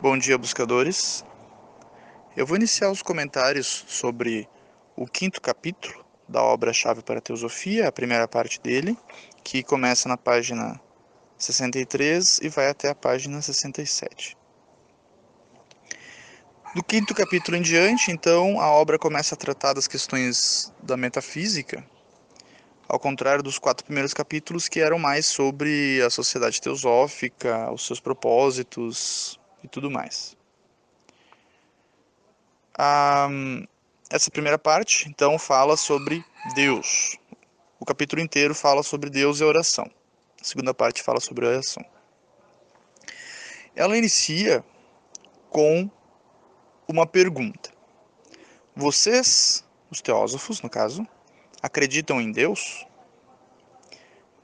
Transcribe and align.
Bom 0.00 0.16
dia, 0.16 0.38
buscadores. 0.38 1.24
Eu 2.36 2.46
vou 2.46 2.56
iniciar 2.56 2.88
os 2.88 3.02
comentários 3.02 3.84
sobre 3.88 4.48
o 4.94 5.08
quinto 5.08 5.40
capítulo 5.40 6.04
da 6.28 6.40
obra 6.40 6.72
Chave 6.72 7.02
para 7.02 7.18
a 7.18 7.20
Teosofia, 7.20 7.88
a 7.88 7.90
primeira 7.90 8.28
parte 8.28 8.60
dele, 8.60 8.96
que 9.42 9.60
começa 9.64 10.08
na 10.08 10.16
página 10.16 10.80
63 11.36 12.38
e 12.44 12.48
vai 12.48 12.68
até 12.68 12.90
a 12.90 12.94
página 12.94 13.42
67. 13.42 14.36
Do 16.76 16.84
quinto 16.84 17.12
capítulo 17.12 17.56
em 17.56 17.62
diante, 17.62 18.12
então, 18.12 18.60
a 18.60 18.70
obra 18.70 19.00
começa 19.00 19.34
a 19.34 19.38
tratar 19.38 19.72
das 19.72 19.88
questões 19.88 20.72
da 20.80 20.96
metafísica, 20.96 21.84
ao 22.88 23.00
contrário 23.00 23.42
dos 23.42 23.58
quatro 23.58 23.84
primeiros 23.84 24.14
capítulos 24.14 24.68
que 24.68 24.78
eram 24.78 24.96
mais 25.00 25.26
sobre 25.26 26.00
a 26.02 26.08
sociedade 26.08 26.60
teosófica, 26.60 27.68
os 27.72 27.84
seus 27.84 27.98
propósitos 27.98 29.37
e 29.62 29.68
tudo 29.68 29.90
mais. 29.90 30.36
Essa 34.10 34.30
primeira 34.30 34.58
parte, 34.58 35.08
então, 35.08 35.38
fala 35.38 35.76
sobre 35.76 36.24
Deus. 36.54 37.18
O 37.80 37.84
capítulo 37.84 38.22
inteiro 38.22 38.54
fala 38.54 38.82
sobre 38.82 39.10
Deus 39.10 39.40
e 39.40 39.42
a 39.42 39.46
oração. 39.46 39.90
A 40.40 40.44
segunda 40.44 40.72
parte 40.72 41.02
fala 41.02 41.20
sobre 41.20 41.44
a 41.44 41.50
oração. 41.50 41.84
Ela 43.74 43.96
inicia 43.96 44.64
com 45.50 45.90
uma 46.86 47.06
pergunta. 47.06 47.70
Vocês, 48.74 49.64
os 49.90 50.00
teósofos, 50.00 50.62
no 50.62 50.70
caso, 50.70 51.06
acreditam 51.62 52.20
em 52.20 52.32
Deus? 52.32 52.86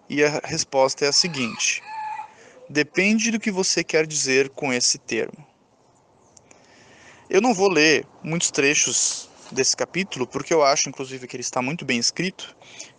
E 0.09 0.23
a 0.23 0.41
resposta 0.45 1.05
é 1.05 1.09
a 1.09 1.13
seguinte: 1.13 1.83
depende 2.69 3.31
do 3.31 3.41
que 3.41 3.51
você 3.51 3.85
quer 3.85 4.07
dizer 4.07 4.49
com 4.51 4.73
esse 4.73 4.99
termo. 4.99 5.47
Eu 7.29 7.41
não 7.41 7.55
vou 7.55 7.69
ler 7.69 8.07
muitos 8.23 8.51
trechos 8.51 9.29
desse 9.51 9.77
capítulo, 9.77 10.27
porque 10.27 10.53
eu 10.53 10.63
acho, 10.63 10.89
inclusive, 10.89 11.27
que 11.27 11.37
ele 11.37 11.43
está 11.43 11.61
muito 11.63 11.85
bem 11.85 11.99
escrito, 11.99 12.55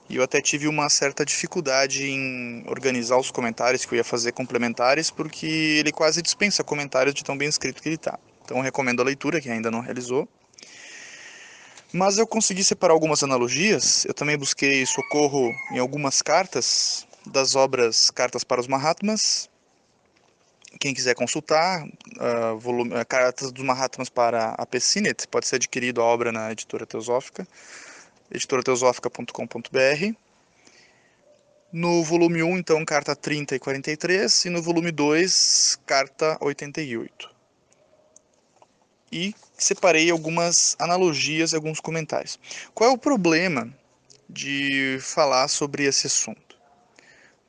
e 0.09 0.17
eu 0.17 0.23
até 0.23 0.39
tive 0.39 0.67
uma 0.67 0.89
certa 0.89 1.25
dificuldade 1.25 2.05
em 2.05 2.63
organizar 2.67 3.17
os 3.17 3.31
comentários 3.31 3.85
que 3.85 3.93
eu 3.93 3.97
ia 3.97 4.03
fazer 4.03 4.31
complementares, 4.31 5.09
porque 5.09 5.47
ele 5.79 5.91
quase 5.91 6.21
dispensa 6.21 6.63
comentários 6.63 7.15
de 7.15 7.23
tão 7.23 7.37
bem 7.37 7.47
escrito 7.47 7.81
que 7.81 7.89
ele 7.89 7.95
está. 7.95 8.19
Então, 8.43 8.61
recomendo 8.61 9.01
a 9.01 9.05
leitura, 9.05 9.41
quem 9.41 9.51
ainda 9.51 9.71
não 9.71 9.79
realizou. 9.79 10.27
Mas 11.91 12.17
eu 12.17 12.27
consegui 12.27 12.63
separar 12.63 12.93
algumas 12.93 13.23
analogias. 13.23 14.05
Eu 14.05 14.13
também 14.13 14.37
busquei 14.37 14.85
socorro 14.85 15.51
em 15.71 15.79
algumas 15.79 16.21
cartas 16.21 17.07
das 17.25 17.55
obras 17.55 18.11
Cartas 18.11 18.43
para 18.43 18.61
os 18.61 18.67
Mahatmas. 18.67 19.49
Quem 20.79 20.93
quiser 20.93 21.15
consultar, 21.15 21.83
uh, 21.85 22.57
volume, 22.59 22.93
uh, 22.93 23.05
Cartas 23.05 23.51
dos 23.51 23.63
Mahatmas 23.63 24.09
para 24.09 24.49
a 24.51 24.65
Pessinet, 24.65 25.27
pode 25.27 25.47
ser 25.47 25.55
adquirido 25.55 26.01
a 26.01 26.05
obra 26.05 26.31
na 26.31 26.51
editora 26.51 26.85
Teosófica, 26.85 27.47
editorateosófica.com.br. 28.31 30.15
No 31.71 32.03
volume 32.03 32.43
1, 32.43 32.57
então, 32.57 32.85
carta 32.85 33.15
30 33.15 33.55
e 33.55 33.59
43, 33.59 34.45
e 34.45 34.49
no 34.49 34.61
volume 34.61 34.91
2, 34.91 35.79
carta 35.85 36.37
88 36.41 37.35
e 39.15 39.33
separei 39.57 40.11
algumas 40.11 40.75
analogias 40.77 41.53
e 41.53 41.55
alguns 41.55 41.79
comentários. 41.79 42.37
Qual 42.73 42.89
é 42.89 42.93
o 42.93 42.97
problema 42.97 43.73
de 44.29 44.97
falar 45.01 45.47
sobre 45.47 45.85
esse 45.85 46.07
assunto? 46.07 46.44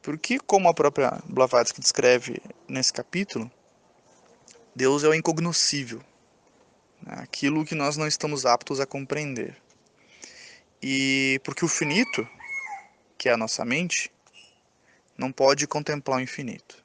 Porque, 0.07 0.39
como 0.39 0.69
a 0.69 0.73
própria 0.73 1.21
Blavatsky 1.25 1.81
descreve 1.81 2.41
nesse 2.69 2.93
capítulo, 2.93 3.51
Deus 4.73 5.03
é 5.03 5.09
o 5.09 5.15
incognoscível, 5.15 6.01
né? 7.03 7.17
aquilo 7.17 7.65
que 7.65 7.75
nós 7.75 7.97
não 7.97 8.07
estamos 8.07 8.47
aptos 8.47 8.79
a 8.79 8.87
compreender. 8.87 9.61
E 10.81 11.41
porque 11.43 11.65
o 11.65 11.69
finito, 11.69 12.25
que 13.19 13.29
é 13.29 13.33
a 13.33 13.37
nossa 13.37 13.65
mente, 13.65 14.13
não 15.19 15.33
pode 15.33 15.67
contemplar 15.67 16.19
o 16.19 16.23
infinito. 16.23 16.81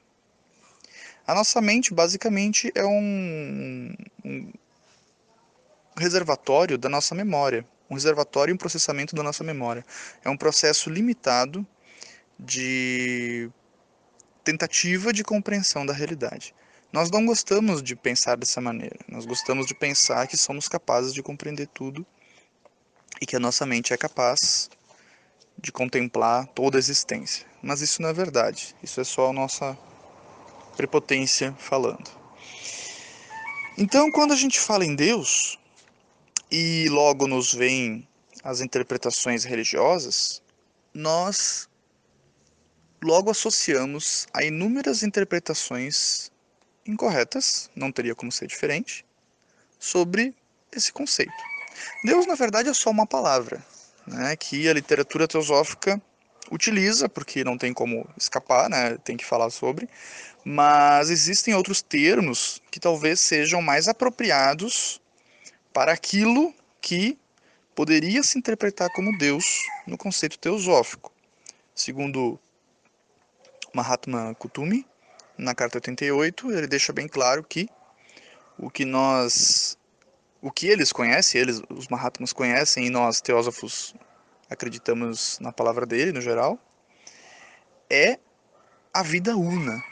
A 1.24 1.32
nossa 1.32 1.60
mente, 1.60 1.94
basicamente, 1.94 2.72
é 2.74 2.84
um, 2.84 3.94
um, 4.24 4.52
reservatório 5.96 6.76
da 6.76 6.88
nossa 6.88 7.14
memória, 7.14 7.64
um 7.88 7.94
reservatório 7.94 8.50
e 8.50 8.54
um 8.54 8.58
processamento 8.58 9.14
da 9.14 9.22
nossa 9.22 9.44
memória. 9.44 9.86
É 10.24 10.28
um 10.28 10.36
processo 10.36 10.90
limitado 10.90 11.64
de 12.44 13.50
tentativa 14.44 15.12
de 15.12 15.22
compreensão 15.22 15.86
da 15.86 15.92
realidade. 15.92 16.54
Nós 16.92 17.10
não 17.10 17.24
gostamos 17.24 17.82
de 17.82 17.96
pensar 17.96 18.36
dessa 18.36 18.60
maneira. 18.60 18.98
Nós 19.08 19.24
gostamos 19.24 19.66
de 19.66 19.74
pensar 19.74 20.26
que 20.26 20.36
somos 20.36 20.68
capazes 20.68 21.14
de 21.14 21.22
compreender 21.22 21.68
tudo 21.68 22.04
e 23.20 23.24
que 23.24 23.36
a 23.36 23.40
nossa 23.40 23.64
mente 23.64 23.94
é 23.94 23.96
capaz 23.96 24.68
de 25.56 25.70
contemplar 25.70 26.46
toda 26.48 26.76
a 26.76 26.80
existência. 26.80 27.46
Mas 27.62 27.80
isso 27.80 28.02
não 28.02 28.08
é 28.08 28.12
verdade. 28.12 28.74
Isso 28.82 29.00
é 29.00 29.04
só 29.04 29.30
a 29.30 29.32
nossa 29.32 29.78
prepotência 30.76 31.54
falando. 31.58 32.10
Então, 33.78 34.10
quando 34.10 34.32
a 34.32 34.36
gente 34.36 34.60
fala 34.60 34.84
em 34.84 34.94
Deus, 34.94 35.58
e 36.50 36.86
logo 36.90 37.26
nos 37.26 37.54
vêm 37.54 38.06
as 38.44 38.60
interpretações 38.60 39.44
religiosas, 39.44 40.42
nós 40.92 41.68
logo 43.02 43.30
associamos 43.30 44.26
a 44.32 44.44
inúmeras 44.44 45.02
interpretações 45.02 46.30
incorretas, 46.86 47.70
não 47.74 47.90
teria 47.90 48.14
como 48.14 48.30
ser 48.30 48.46
diferente, 48.46 49.04
sobre 49.78 50.34
esse 50.70 50.92
conceito. 50.92 51.32
Deus, 52.04 52.26
na 52.26 52.34
verdade, 52.34 52.68
é 52.68 52.74
só 52.74 52.90
uma 52.90 53.06
palavra, 53.06 53.64
né, 54.06 54.36
que 54.36 54.68
a 54.68 54.72
literatura 54.72 55.26
teosófica 55.26 56.00
utiliza, 56.50 57.08
porque 57.08 57.44
não 57.44 57.58
tem 57.58 57.72
como 57.72 58.08
escapar, 58.16 58.68
né, 58.68 58.96
tem 58.98 59.16
que 59.16 59.24
falar 59.24 59.50
sobre, 59.50 59.88
mas 60.44 61.10
existem 61.10 61.54
outros 61.54 61.82
termos 61.82 62.60
que 62.70 62.80
talvez 62.80 63.20
sejam 63.20 63.62
mais 63.62 63.88
apropriados 63.88 65.00
para 65.72 65.92
aquilo 65.92 66.54
que 66.80 67.18
poderia 67.74 68.22
se 68.22 68.38
interpretar 68.38 68.90
como 68.92 69.16
Deus 69.16 69.44
no 69.86 69.96
conceito 69.96 70.38
teosófico. 70.38 71.12
Segundo 71.74 72.38
Mahatma 73.74 74.34
Kutumi, 74.34 74.86
na 75.36 75.54
carta 75.54 75.78
88, 75.78 76.52
ele 76.52 76.66
deixa 76.66 76.92
bem 76.92 77.08
claro 77.08 77.42
que 77.42 77.68
o 78.58 78.70
que 78.70 78.84
nós 78.84 79.78
o 80.40 80.50
que 80.50 80.66
eles 80.66 80.92
conhecem, 80.92 81.40
eles 81.40 81.62
os 81.70 81.86
Mahatmas 81.88 82.32
conhecem 82.32 82.86
e 82.86 82.90
nós 82.90 83.20
teósofos 83.20 83.94
acreditamos 84.50 85.38
na 85.40 85.52
palavra 85.52 85.86
dele 85.86 86.12
no 86.12 86.20
geral, 86.20 86.58
é 87.88 88.18
a 88.92 89.02
vida 89.02 89.36
una. 89.36 89.82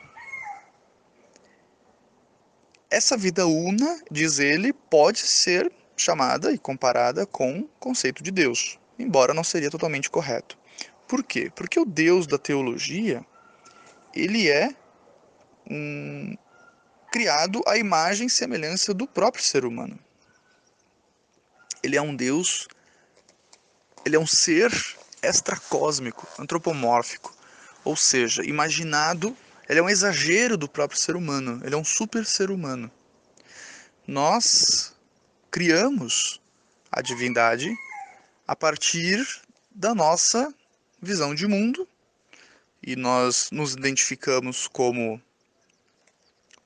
Essa 2.91 3.17
vida 3.17 3.47
una, 3.47 4.03
diz 4.11 4.41
ele, 4.41 4.73
pode 4.73 5.21
ser 5.21 5.73
chamada 5.97 6.51
e 6.51 6.59
comparada 6.59 7.25
com 7.25 7.61
o 7.61 7.69
conceito 7.79 8.23
de 8.23 8.33
Deus, 8.33 8.79
embora 8.99 9.33
não 9.33 9.45
seria 9.45 9.71
totalmente 9.71 10.11
correto. 10.11 10.59
Por 11.07 11.23
quê? 11.23 11.51
Porque 11.55 11.79
o 11.79 11.85
Deus 11.85 12.27
da 12.27 12.39
teologia, 12.39 13.25
ele 14.15 14.49
é 14.49 14.75
um 15.69 16.37
criado 17.11 17.63
à 17.67 17.77
imagem 17.77 18.27
e 18.27 18.31
semelhança 18.31 18.95
do 18.95 19.07
próprio 19.07 19.45
ser 19.45 19.65
humano. 19.65 19.99
Ele 21.83 21.97
é 21.97 22.03
um 22.03 22.15
Deus, 22.15 22.69
ele 24.05 24.17
é 24.17 24.19
um 24.19 24.27
ser 24.27 24.73
extracósmico, 25.23 26.27
antropomórfico, 26.39 27.35
ou 27.85 27.97
seja, 27.97 28.45
imaginado 28.45 29.37
ele 29.69 29.79
é 29.79 29.83
um 29.83 29.89
exagero 29.89 30.57
do 30.57 30.69
próprio 30.69 30.99
ser 30.99 31.15
humano, 31.15 31.61
ele 31.65 31.75
é 31.75 31.79
um 31.79 31.85
super 31.85 32.27
ser 32.27 32.51
humano. 32.51 32.91
Nós 34.07 34.95
criamos 35.51 36.41
a 36.91 37.01
divindade 37.01 37.73
a 38.47 38.57
partir 38.57 39.25
da 39.71 39.95
nossa 39.95 40.53
visão 41.01 41.35
de 41.35 41.47
mundo 41.47 41.87
e 42.83 42.97
nós 42.97 43.51
nos 43.51 43.75
identificamos 43.75 44.67
como 44.67 45.21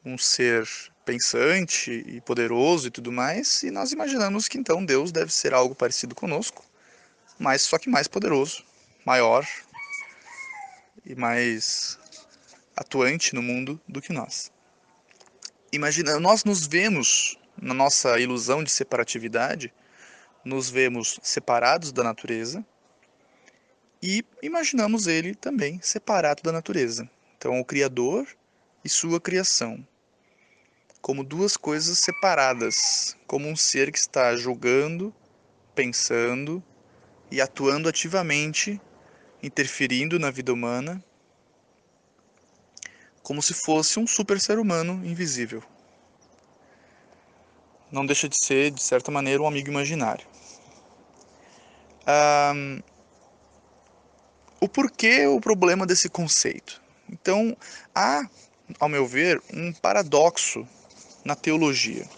um 0.05 0.17
ser 0.17 0.69
pensante 1.05 2.05
e 2.07 2.21
poderoso 2.21 2.89
e 2.89 2.91
tudo 2.91 3.11
mais, 3.11 3.63
e 3.63 3.71
nós 3.71 3.93
imaginamos 3.93 4.49
que 4.49 4.59
então 4.59 4.85
Deus 4.85 5.11
deve 5.11 5.33
ser 5.33 5.53
algo 5.53 5.75
parecido 5.75 6.15
conosco, 6.15 6.65
mas 7.39 7.63
só 7.63 7.79
que 7.79 7.91
mais 7.91 8.07
poderoso, 8.07 8.65
maior 9.05 9.47
e 11.05 11.15
mais 11.15 11.99
atuante 12.77 13.35
no 13.35 13.43
mundo 13.43 13.81
do 13.89 14.01
que 14.01 14.13
nós. 14.13 14.53
Imagina, 15.73 16.19
nós 16.21 16.45
nos 16.45 16.67
vemos 16.67 17.39
na 17.61 17.75
nossa 17.75 18.19
ilusão 18.19 18.63
de 18.63 18.71
separatividade, 18.71 19.73
nos 20.45 20.71
vemos 20.71 21.19
separados 21.23 21.93
da 21.93 22.05
natureza 22.05 22.65
e 24.07 24.23
imaginamos 24.43 25.07
ele 25.07 25.35
também 25.35 25.81
separado 25.83 26.43
da 26.43 26.53
natureza. 26.53 27.09
Então, 27.39 27.59
o 27.59 27.65
Criador 27.65 28.29
e 28.85 28.89
sua 28.89 29.19
criação. 29.19 29.83
como 31.01 31.23
duas 31.23 31.55
coisas 31.55 31.99
separadas, 31.99 33.15
como 33.27 33.47
um 33.47 33.55
ser 33.55 33.93
que 33.93 33.99
está 33.99 34.35
julgando, 34.37 35.15
pensando 35.75 36.63
e 37.31 37.43
atuando 37.43 37.91
ativamente, 37.91 38.81
interferindo 39.43 40.19
na 40.19 40.31
vida 40.31 40.51
humana, 40.51 41.05
como 43.23 43.43
se 43.43 43.53
fosse 43.53 43.99
um 43.99 44.07
super 44.07 44.41
ser 44.41 44.59
humano 44.59 45.05
invisível. 45.05 45.63
Não 47.93 48.07
deixa 48.07 48.27
de 48.27 48.39
ser, 48.43 48.71
de 48.71 48.83
certa 48.83 49.11
maneira, 49.11 49.43
um 49.43 49.47
amigo 49.47 49.69
imaginário. 49.69 50.27
Um, 52.55 52.83
o 54.61 54.69
porquê 54.69 55.27
o 55.27 55.41
problema 55.41 55.87
desse 55.87 56.09
conceito? 56.09 56.81
Então, 57.09 57.57
há, 57.95 58.29
ao 58.81 58.89
meu 58.89 59.07
ver, 59.07 59.43
um 59.53 59.73
paradoxo 59.73 60.67
na 61.25 61.35
teologia. 61.35 62.09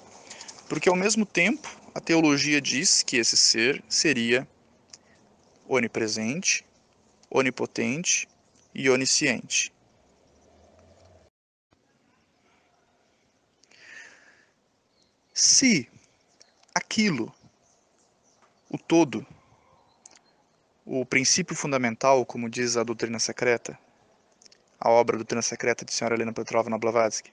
Porque, 0.68 0.88
ao 0.88 0.96
mesmo 0.96 1.24
tempo, 1.26 1.68
a 1.94 2.00
teologia 2.00 2.60
diz 2.60 3.02
que 3.02 3.16
esse 3.16 3.36
ser 3.36 3.82
seria 3.88 4.46
onipresente, 5.68 6.64
onipotente 7.30 8.28
e 8.74 8.88
onisciente. 8.90 9.72
Se 15.32 15.88
aquilo, 16.74 17.34
o 18.70 18.78
todo, 18.78 19.26
o 20.86 21.04
princípio 21.04 21.56
fundamental, 21.56 22.24
como 22.24 22.48
diz 22.48 22.76
a 22.76 22.84
doutrina 22.84 23.18
secreta, 23.18 23.76
a 24.78 24.88
obra 24.88 25.16
Doutrina 25.16 25.42
Secreta 25.42 25.84
de 25.84 25.92
Sra. 25.92 26.14
Helena 26.14 26.32
Petrovna 26.32 26.78
Blavatsky, 26.78 27.32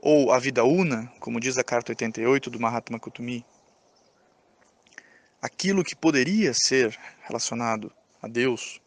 ou 0.00 0.32
a 0.32 0.38
vida 0.40 0.64
una, 0.64 1.06
como 1.20 1.38
diz 1.38 1.56
a 1.56 1.62
carta 1.62 1.92
88 1.92 2.50
do 2.50 2.58
Mahatma 2.58 2.98
Kutumi, 2.98 3.46
aquilo 5.40 5.84
que 5.84 5.94
poderia 5.94 6.52
ser 6.52 6.98
relacionado 7.22 7.92
a 8.20 8.26
Deus, 8.26 8.80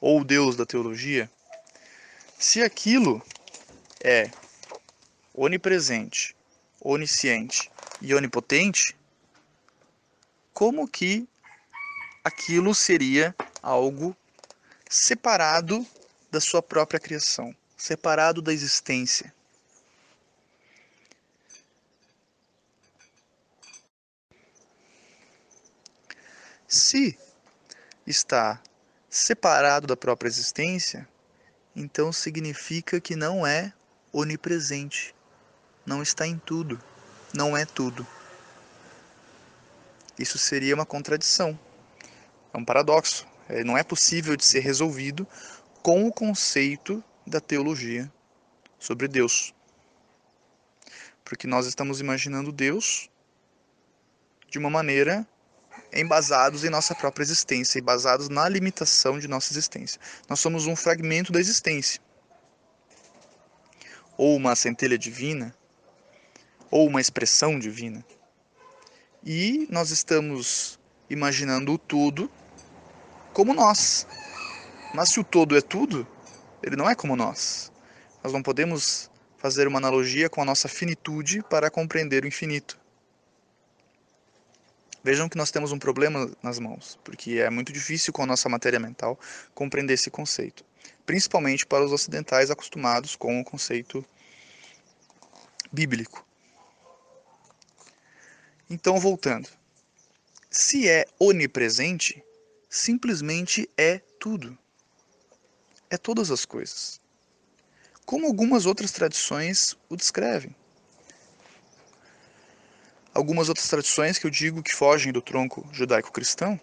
ou 0.00 0.20
o 0.20 0.24
Deus 0.24 0.56
da 0.56 0.66
teologia, 0.66 1.30
se 2.36 2.62
aquilo 2.62 3.22
é 4.02 4.28
onipresente, 5.32 6.34
onisciente 6.80 7.70
e 8.00 8.12
onipotente, 8.12 8.96
como 10.52 10.88
que 10.88 11.28
aquilo 12.24 12.74
seria 12.74 13.34
algo 13.62 14.16
separado 14.88 15.86
da 16.30 16.40
sua 16.40 16.62
própria 16.62 17.00
criação, 17.00 17.54
separado 17.76 18.40
da 18.40 18.52
existência. 18.52 19.34
Se 26.68 27.18
está 28.06 28.62
separado 29.10 29.86
da 29.86 29.96
própria 29.96 30.28
existência, 30.28 31.06
então 31.76 32.12
significa 32.12 33.00
que 33.00 33.14
não 33.14 33.46
é 33.46 33.72
onipresente, 34.12 35.14
não 35.84 36.02
está 36.02 36.26
em 36.26 36.38
tudo, 36.38 36.82
não 37.34 37.56
é 37.56 37.66
tudo. 37.66 38.06
Isso 40.18 40.38
seria 40.38 40.74
uma 40.74 40.86
contradição, 40.86 41.58
é 42.52 42.58
um 42.58 42.64
paradoxo. 42.64 43.26
É, 43.48 43.64
não 43.64 43.76
é 43.76 43.82
possível 43.82 44.36
de 44.36 44.44
ser 44.44 44.60
resolvido 44.60 45.26
com 45.82 46.06
o 46.06 46.12
conceito 46.12 47.02
da 47.26 47.40
teologia 47.40 48.10
sobre 48.78 49.08
Deus. 49.08 49.54
Porque 51.24 51.46
nós 51.46 51.66
estamos 51.66 52.00
imaginando 52.00 52.52
Deus 52.52 53.08
de 54.48 54.58
uma 54.58 54.70
maneira 54.70 55.26
embasados 55.92 56.64
em 56.64 56.70
nossa 56.70 56.94
própria 56.94 57.22
existência, 57.22 57.78
embasados 57.78 58.28
na 58.28 58.48
limitação 58.48 59.18
de 59.18 59.28
nossa 59.28 59.52
existência. 59.52 60.00
Nós 60.28 60.40
somos 60.40 60.66
um 60.66 60.76
fragmento 60.76 61.32
da 61.32 61.40
existência. 61.40 62.00
Ou 64.16 64.36
uma 64.36 64.54
centelha 64.54 64.98
divina, 64.98 65.54
ou 66.70 66.86
uma 66.86 67.00
expressão 67.00 67.58
divina. 67.58 68.04
E 69.24 69.66
nós 69.70 69.90
estamos 69.90 70.78
imaginando 71.08 71.72
o 71.72 71.78
tudo 71.78 72.30
como 73.32 73.54
nós, 73.54 74.06
mas 74.94 75.10
se 75.10 75.20
o 75.20 75.24
todo 75.24 75.56
é 75.56 75.60
tudo, 75.60 76.06
ele 76.62 76.76
não 76.76 76.88
é 76.88 76.94
como 76.94 77.16
nós. 77.16 77.72
Nós 78.22 78.32
não 78.32 78.42
podemos 78.42 79.10
fazer 79.38 79.66
uma 79.66 79.78
analogia 79.78 80.28
com 80.28 80.40
a 80.40 80.44
nossa 80.44 80.68
finitude 80.68 81.42
para 81.42 81.70
compreender 81.70 82.24
o 82.24 82.28
infinito. 82.28 82.78
Vejam 85.02 85.28
que 85.28 85.36
nós 85.36 85.50
temos 85.50 85.72
um 85.72 85.78
problema 85.78 86.30
nas 86.40 86.60
mãos, 86.60 86.96
porque 87.02 87.40
é 87.40 87.50
muito 87.50 87.72
difícil 87.72 88.12
com 88.12 88.22
a 88.22 88.26
nossa 88.26 88.48
matéria 88.48 88.78
mental 88.78 89.18
compreender 89.52 89.94
esse 89.94 90.10
conceito, 90.10 90.64
principalmente 91.04 91.66
para 91.66 91.84
os 91.84 91.90
ocidentais 91.90 92.52
acostumados 92.52 93.16
com 93.16 93.40
o 93.40 93.44
conceito 93.44 94.04
bíblico. 95.72 96.24
Então, 98.70 99.00
voltando. 99.00 99.48
Se 100.48 100.88
é 100.88 101.04
onipresente, 101.18 102.22
simplesmente 102.72 103.68
é 103.76 103.98
tudo 104.18 104.58
é 105.90 105.98
todas 105.98 106.30
as 106.30 106.46
coisas. 106.46 106.98
Como 108.06 108.26
algumas 108.26 108.64
outras 108.64 108.90
tradições 108.92 109.76
o 109.90 109.96
descrevem. 109.96 110.56
Algumas 113.12 113.50
outras 113.50 113.68
tradições 113.68 114.16
que 114.16 114.26
eu 114.26 114.30
digo 114.30 114.62
que 114.62 114.74
fogem 114.74 115.12
do 115.12 115.20
tronco 115.20 115.68
judaico-cristão 115.70 116.58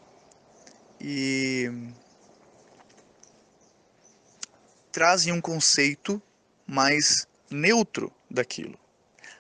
e 0.99 1.71
trazem 4.91 5.31
um 5.31 5.39
conceito 5.39 6.19
mais 6.65 7.27
neutro 7.51 8.11
daquilo. 8.31 8.79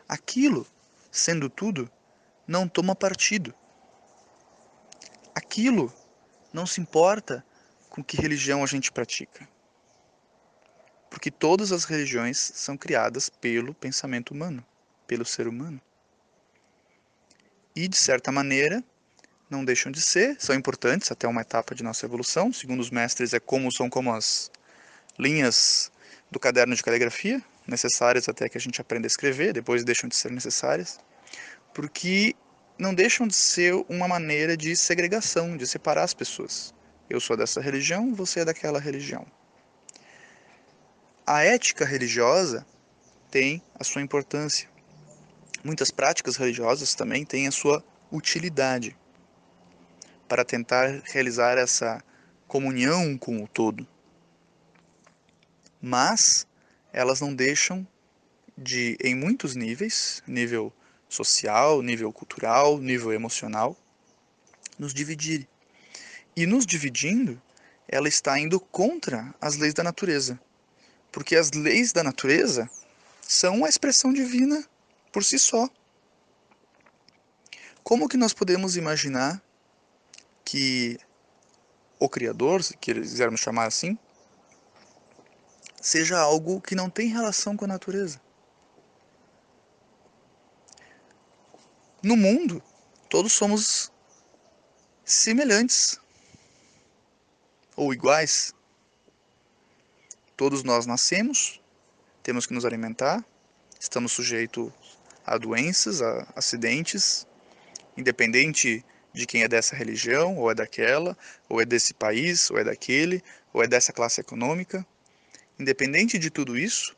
Aquilo, 0.07 0.67
sendo 1.11 1.49
tudo, 1.49 1.89
não 2.47 2.67
toma 2.67 2.93
partido. 2.95 3.55
Aquilo 5.33 5.91
não 6.53 6.65
se 6.65 6.81
importa 6.81 7.45
com 7.89 8.03
que 8.03 8.17
religião 8.17 8.63
a 8.63 8.67
gente 8.67 8.91
pratica 8.91 9.47
porque 11.09 11.31
todas 11.31 11.71
as 11.71 11.85
religiões 11.85 12.37
são 12.37 12.77
criadas 12.77 13.29
pelo 13.29 13.73
pensamento 13.73 14.31
humano, 14.31 14.63
pelo 15.07 15.25
ser 15.25 15.47
humano. 15.47 15.81
E, 17.75 17.87
de 17.87 17.97
certa 17.97 18.31
maneira, 18.31 18.83
não 19.49 19.65
deixam 19.65 19.91
de 19.91 20.01
ser, 20.01 20.37
são 20.39 20.55
importantes 20.55 21.11
até 21.11 21.27
uma 21.27 21.41
etapa 21.41 21.73
de 21.73 21.83
nossa 21.83 22.05
evolução. 22.05 22.53
Segundo 22.53 22.79
os 22.79 22.91
mestres, 22.91 23.33
é 23.33 23.39
como 23.39 23.71
são 23.71 23.89
como 23.89 24.13
as 24.13 24.51
linhas 25.17 25.91
do 26.29 26.39
caderno 26.39 26.75
de 26.75 26.83
caligrafia, 26.83 27.43
necessárias 27.65 28.29
até 28.29 28.47
que 28.47 28.57
a 28.57 28.61
gente 28.61 28.79
aprenda 28.79 29.05
a 29.05 29.09
escrever, 29.09 29.53
depois 29.53 29.83
deixam 29.83 30.07
de 30.07 30.15
ser 30.15 30.31
necessárias, 30.31 30.99
porque 31.73 32.35
não 32.79 32.93
deixam 32.93 33.27
de 33.27 33.35
ser 33.35 33.75
uma 33.89 34.07
maneira 34.07 34.55
de 34.55 34.73
segregação, 34.73 35.57
de 35.57 35.67
separar 35.67 36.03
as 36.03 36.13
pessoas. 36.13 36.73
Eu 37.09 37.19
sou 37.19 37.35
dessa 37.35 37.59
religião, 37.59 38.15
você 38.15 38.39
é 38.39 38.45
daquela 38.45 38.79
religião. 38.79 39.27
A 41.27 41.43
ética 41.43 41.83
religiosa 41.83 42.65
tem 43.29 43.61
a 43.77 43.83
sua 43.83 44.01
importância. 44.01 44.69
Muitas 45.61 45.91
práticas 45.91 46.37
religiosas 46.37 46.95
também 46.95 47.25
têm 47.25 47.47
a 47.47 47.51
sua 47.51 47.83
utilidade 48.09 48.95
para 50.27 50.45
tentar 50.45 51.01
realizar 51.03 51.57
essa 51.57 52.01
comunhão 52.47 53.17
com 53.17 53.43
o 53.43 53.47
todo. 53.47 53.85
Mas 55.81 56.47
elas 56.93 57.19
não 57.19 57.35
deixam 57.35 57.85
de, 58.57 58.97
em 59.03 59.13
muitos 59.13 59.53
níveis, 59.53 60.23
nível 60.25 60.73
social, 61.09 61.81
nível 61.81 62.13
cultural, 62.13 62.77
nível 62.77 63.11
emocional, 63.11 63.75
nos 64.77 64.93
dividir. 64.93 65.45
E 66.35 66.45
nos 66.45 66.65
dividindo, 66.65 67.41
ela 67.87 68.07
está 68.07 68.39
indo 68.39 68.59
contra 68.59 69.35
as 69.41 69.57
leis 69.57 69.73
da 69.73 69.83
natureza 69.83 70.39
porque 71.11 71.35
as 71.35 71.51
leis 71.51 71.91
da 71.91 72.03
natureza 72.03 72.69
são 73.21 73.57
uma 73.57 73.69
expressão 73.69 74.13
divina 74.13 74.63
por 75.11 75.23
si 75.23 75.39
só. 75.39 75.69
Como 77.83 78.07
que 78.07 78.17
nós 78.17 78.33
podemos 78.33 78.75
imaginar 78.75 79.41
que 80.45 80.99
o 81.99 82.07
Criador, 82.07 82.63
se 82.63 82.77
quisermos 82.77 83.39
chamar 83.39 83.65
assim, 83.65 83.97
seja 85.81 86.19
algo 86.19 86.61
que 86.61 86.75
não 86.75 86.89
tem 86.89 87.07
relação 87.07 87.57
com 87.57 87.65
a 87.65 87.67
natureza? 87.67 88.21
No 92.01 92.15
mundo, 92.15 92.61
todos 93.09 93.33
somos 93.33 93.91
semelhantes 95.03 95.99
ou 97.75 97.93
iguais 97.93 98.53
Todos 100.39 100.63
nós 100.63 100.85
nascemos, 100.85 101.59
temos 102.23 102.45
que 102.45 102.53
nos 102.53 102.63
alimentar, 102.63 103.25
Estamos 103.77 104.13
sujeitos 104.13 104.71
a 105.25 105.37
doenças, 105.37 106.01
a 106.01 106.27
acidentes, 106.35 107.27
independente 107.97 108.85
de 109.13 109.25
quem 109.25 109.43
é 109.43 109.47
dessa 109.47 109.75
religião, 109.75 110.37
ou 110.37 110.49
é 110.49 110.55
daquela, 110.55 111.17
ou 111.47 111.61
é 111.61 111.65
desse 111.65 111.93
país, 111.93 112.49
ou 112.51 112.57
é 112.57 112.63
daquele, 112.63 113.23
ou 113.53 113.63
é 113.63 113.67
dessa 113.67 113.91
classe 113.91 114.21
econômica. 114.21 114.85
Independente 115.57 116.17
de 116.17 116.29
tudo 116.29 116.57
isso, 116.57 116.95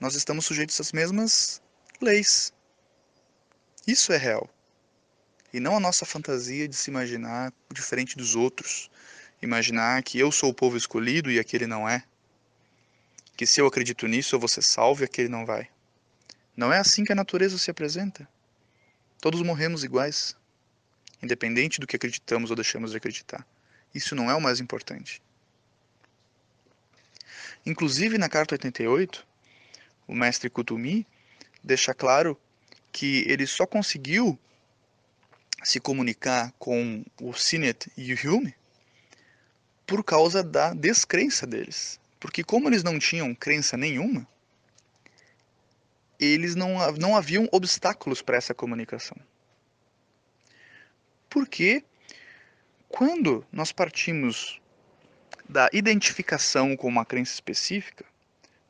nós 0.00 0.14
estamos 0.14 0.44
sujeitos 0.44 0.80
às 0.80 0.92
mesmas 0.92 1.62
leis. 2.00 2.52
Isso 3.86 4.12
é 4.12 4.16
real. 4.16 4.48
E 5.52 5.58
não 5.58 5.76
a 5.76 5.80
nossa 5.80 6.06
fantasia 6.06 6.68
de 6.68 6.76
se 6.76 6.90
imaginar 6.90 7.52
diferente 7.72 8.16
dos 8.16 8.36
outros. 8.36 8.90
Imaginar 9.42 10.02
que 10.02 10.18
eu 10.18 10.30
sou 10.30 10.50
o 10.50 10.54
povo 10.54 10.76
escolhido 10.76 11.30
e 11.30 11.38
aquele 11.38 11.66
não 11.66 11.88
é. 11.88 12.04
Que 13.36 13.44
se 13.44 13.60
eu 13.60 13.66
acredito 13.66 14.06
nisso, 14.06 14.34
eu 14.34 14.40
vou 14.40 14.48
ser 14.48 14.62
salvo 14.62 15.02
e 15.02 15.04
aquele 15.04 15.28
não 15.28 15.44
vai. 15.44 15.68
Não 16.56 16.72
é 16.72 16.78
assim 16.78 17.04
que 17.04 17.12
a 17.12 17.16
natureza 17.16 17.58
se 17.58 17.70
apresenta. 17.70 18.28
Todos 19.20 19.42
morremos 19.42 19.84
iguais, 19.84 20.36
independente 21.22 21.80
do 21.80 21.86
que 21.86 21.96
acreditamos 21.96 22.50
ou 22.50 22.56
deixamos 22.56 22.92
de 22.92 22.96
acreditar. 22.96 23.46
Isso 23.94 24.14
não 24.14 24.30
é 24.30 24.34
o 24.34 24.40
mais 24.40 24.60
importante. 24.60 25.22
Inclusive, 27.64 28.16
na 28.18 28.28
carta 28.28 28.54
88, 28.54 29.26
o 30.06 30.14
mestre 30.14 30.50
Kutumi 30.50 31.06
deixa 31.62 31.94
claro 31.94 32.38
que 32.92 33.24
ele 33.26 33.46
só 33.46 33.66
conseguiu 33.66 34.38
se 35.64 35.80
comunicar 35.80 36.52
com 36.58 37.04
o 37.20 37.32
Sinet 37.32 37.90
e 37.96 38.12
o 38.12 38.16
Hume 38.16 38.54
por 39.86 40.04
causa 40.04 40.42
da 40.42 40.74
descrença 40.74 41.46
deles. 41.46 41.98
Porque 42.20 42.44
como 42.44 42.68
eles 42.68 42.82
não 42.82 42.98
tinham 42.98 43.34
crença 43.34 43.76
nenhuma, 43.76 44.26
eles 46.20 46.54
não, 46.54 46.92
não 46.92 47.16
haviam 47.16 47.48
obstáculos 47.50 48.22
para 48.22 48.36
essa 48.36 48.54
comunicação. 48.54 49.16
Porque 51.28 51.84
quando 52.88 53.44
nós 53.50 53.72
partimos 53.72 54.60
da 55.48 55.68
identificação 55.72 56.76
com 56.76 56.86
uma 56.86 57.04
crença 57.04 57.32
específica, 57.32 58.04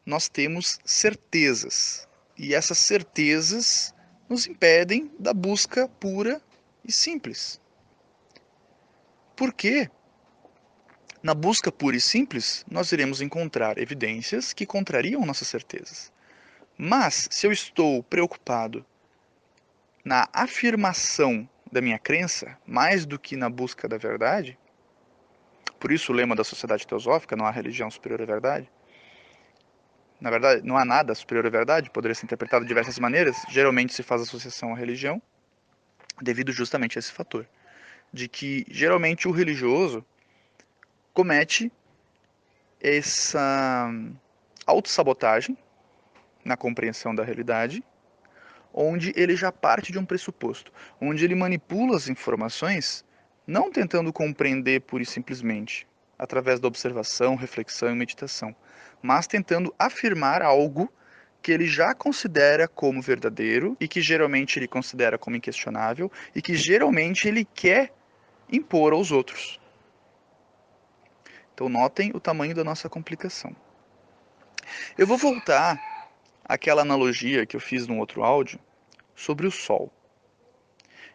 nós 0.07 0.29
temos 0.29 0.79
certezas. 0.85 2.09
E 2.39 2.55
essas 2.55 2.79
certezas 2.79 3.95
nos 4.33 4.47
impedem 4.47 5.13
da 5.19 5.35
busca 5.35 5.87
pura 6.01 6.41
e 6.83 6.91
simples. 6.91 7.61
Porque 9.37 9.91
na 11.23 11.35
busca 11.35 11.71
pura 11.71 11.97
e 11.97 12.01
simples, 12.01 12.65
nós 12.71 12.91
iremos 12.93 13.21
encontrar 13.21 13.77
evidências 13.77 14.55
que 14.55 14.65
contrariam 14.65 15.27
nossas 15.27 15.49
certezas. 15.49 16.11
Mas 16.79 17.29
se 17.31 17.47
eu 17.47 17.53
estou 17.53 18.03
preocupado 18.03 18.87
na 20.03 20.27
afirmação 20.33 21.47
da 21.71 21.83
minha 21.83 21.99
crença, 21.99 22.59
mais 22.67 23.05
do 23.05 23.19
que 23.19 23.37
na 23.37 23.51
busca 23.51 23.87
da 23.87 23.99
verdade, 23.99 24.59
por 25.79 25.93
isso 25.93 26.11
o 26.11 26.15
lema 26.15 26.35
da 26.35 26.43
sociedade 26.43 26.87
teosófica, 26.87 27.37
não 27.37 27.45
há 27.45 27.51
religião 27.51 27.91
superior 27.91 28.23
à 28.23 28.25
verdade, 28.25 28.71
na 30.23 30.31
verdade, 30.31 30.65
não 30.65 30.77
há 30.77 30.85
nada 30.85 31.17
superior 31.17 31.45
à 31.45 31.51
verdade, 31.51 31.91
poderia 31.91 32.15
ser 32.15 32.27
interpretado 32.27 32.65
de 32.65 32.69
diversas 32.69 32.97
maneiras. 32.97 33.37
Geralmente 33.49 33.93
se 33.93 34.05
faz 34.05 34.23
associação 34.23 34.73
à 34.73 34.77
religião, 34.79 35.21
devido 36.21 36.53
justamente 36.53 36.97
a 36.97 37.01
esse 37.01 37.11
fator. 37.11 37.45
De 38.13 38.29
que 38.29 38.65
geralmente 38.71 39.27
o 39.27 39.33
religioso 39.33 40.05
comete 41.13 41.73
essa 42.81 43.91
autossabotagem 44.65 45.59
na 46.45 46.57
compreensão 46.57 47.13
da 47.13 47.25
realidade, 47.25 47.83
onde 48.73 49.13
ele 49.17 49.35
já 49.35 49.51
parte 49.51 49.91
de 49.91 49.99
um 49.99 50.05
pressuposto, 50.05 50.73
onde 51.01 51.25
ele 51.25 51.35
manipula 51.35 51.97
as 51.97 52.09
informações 52.09 53.05
não 53.45 53.73
tentando 53.73 54.13
compreender 54.13 54.83
pura 54.83 55.03
e 55.03 55.07
simplesmente, 55.07 55.85
através 56.23 56.61
da 56.61 56.69
observação, 56.69 57.35
reflexão 57.35 57.91
e 57.91 57.95
meditação, 57.97 58.55
mas 59.03 59.27
tentando 59.27 59.75
afirmar 59.77 60.41
algo 60.41 60.89
que 61.43 61.51
ele 61.51 61.67
já 61.67 61.93
considera 61.93 62.69
como 62.69 63.03
verdadeiro 63.03 63.77
e 63.81 63.89
que 63.89 64.01
geralmente 64.01 64.57
ele 64.57 64.69
considera 64.69 65.19
como 65.19 65.35
inquestionável 65.35 66.13
e 66.33 66.41
que 66.41 66.55
geralmente 66.55 67.27
ele 67.27 67.45
quer 67.45 67.93
impor 68.49 68.93
aos 68.93 69.11
outros. 69.11 69.59
Então 71.53 71.69
notem 71.69 72.13
o 72.15 72.21
tamanho 72.21 72.55
da 72.55 72.63
nossa 72.63 72.89
complicação. 72.89 73.55
Eu 74.97 75.09
vou 75.09 75.19
voltar 75.19 75.77
àquela 76.45 76.83
analogia 76.83 77.45
que 77.45 77.57
eu 77.57 77.61
fiz 77.61 77.89
no 77.89 77.99
outro 77.99 78.23
áudio 78.23 78.61
sobre 79.17 79.45
o 79.45 79.51
sol. 79.51 79.93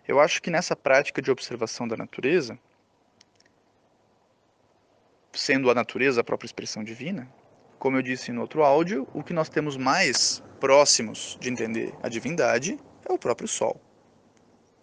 Eu 0.06 0.20
acho 0.20 0.42
que 0.42 0.52
nessa 0.52 0.76
prática 0.76 1.22
de 1.22 1.32
observação 1.32 1.88
da 1.88 1.96
natureza, 1.96 2.60
sendo 5.38 5.70
a 5.70 5.76
natureza 5.76 6.22
a 6.22 6.24
própria 6.24 6.48
expressão 6.48 6.84
divina, 6.84 7.30
como 7.80 7.96
eu 7.96 8.02
disse 8.02 8.32
no 8.32 8.42
outro 8.42 8.64
áudio, 8.64 9.08
o 9.14 9.24
que 9.24 9.34
nós 9.34 9.50
temos 9.50 9.78
mais 9.78 10.44
próximos 10.60 11.38
de 11.40 11.50
entender 11.50 11.94
a 12.02 12.10
divindade 12.10 12.80
é 13.08 13.14
o 13.14 13.20
próprio 13.20 13.48
Sol. 13.48 13.80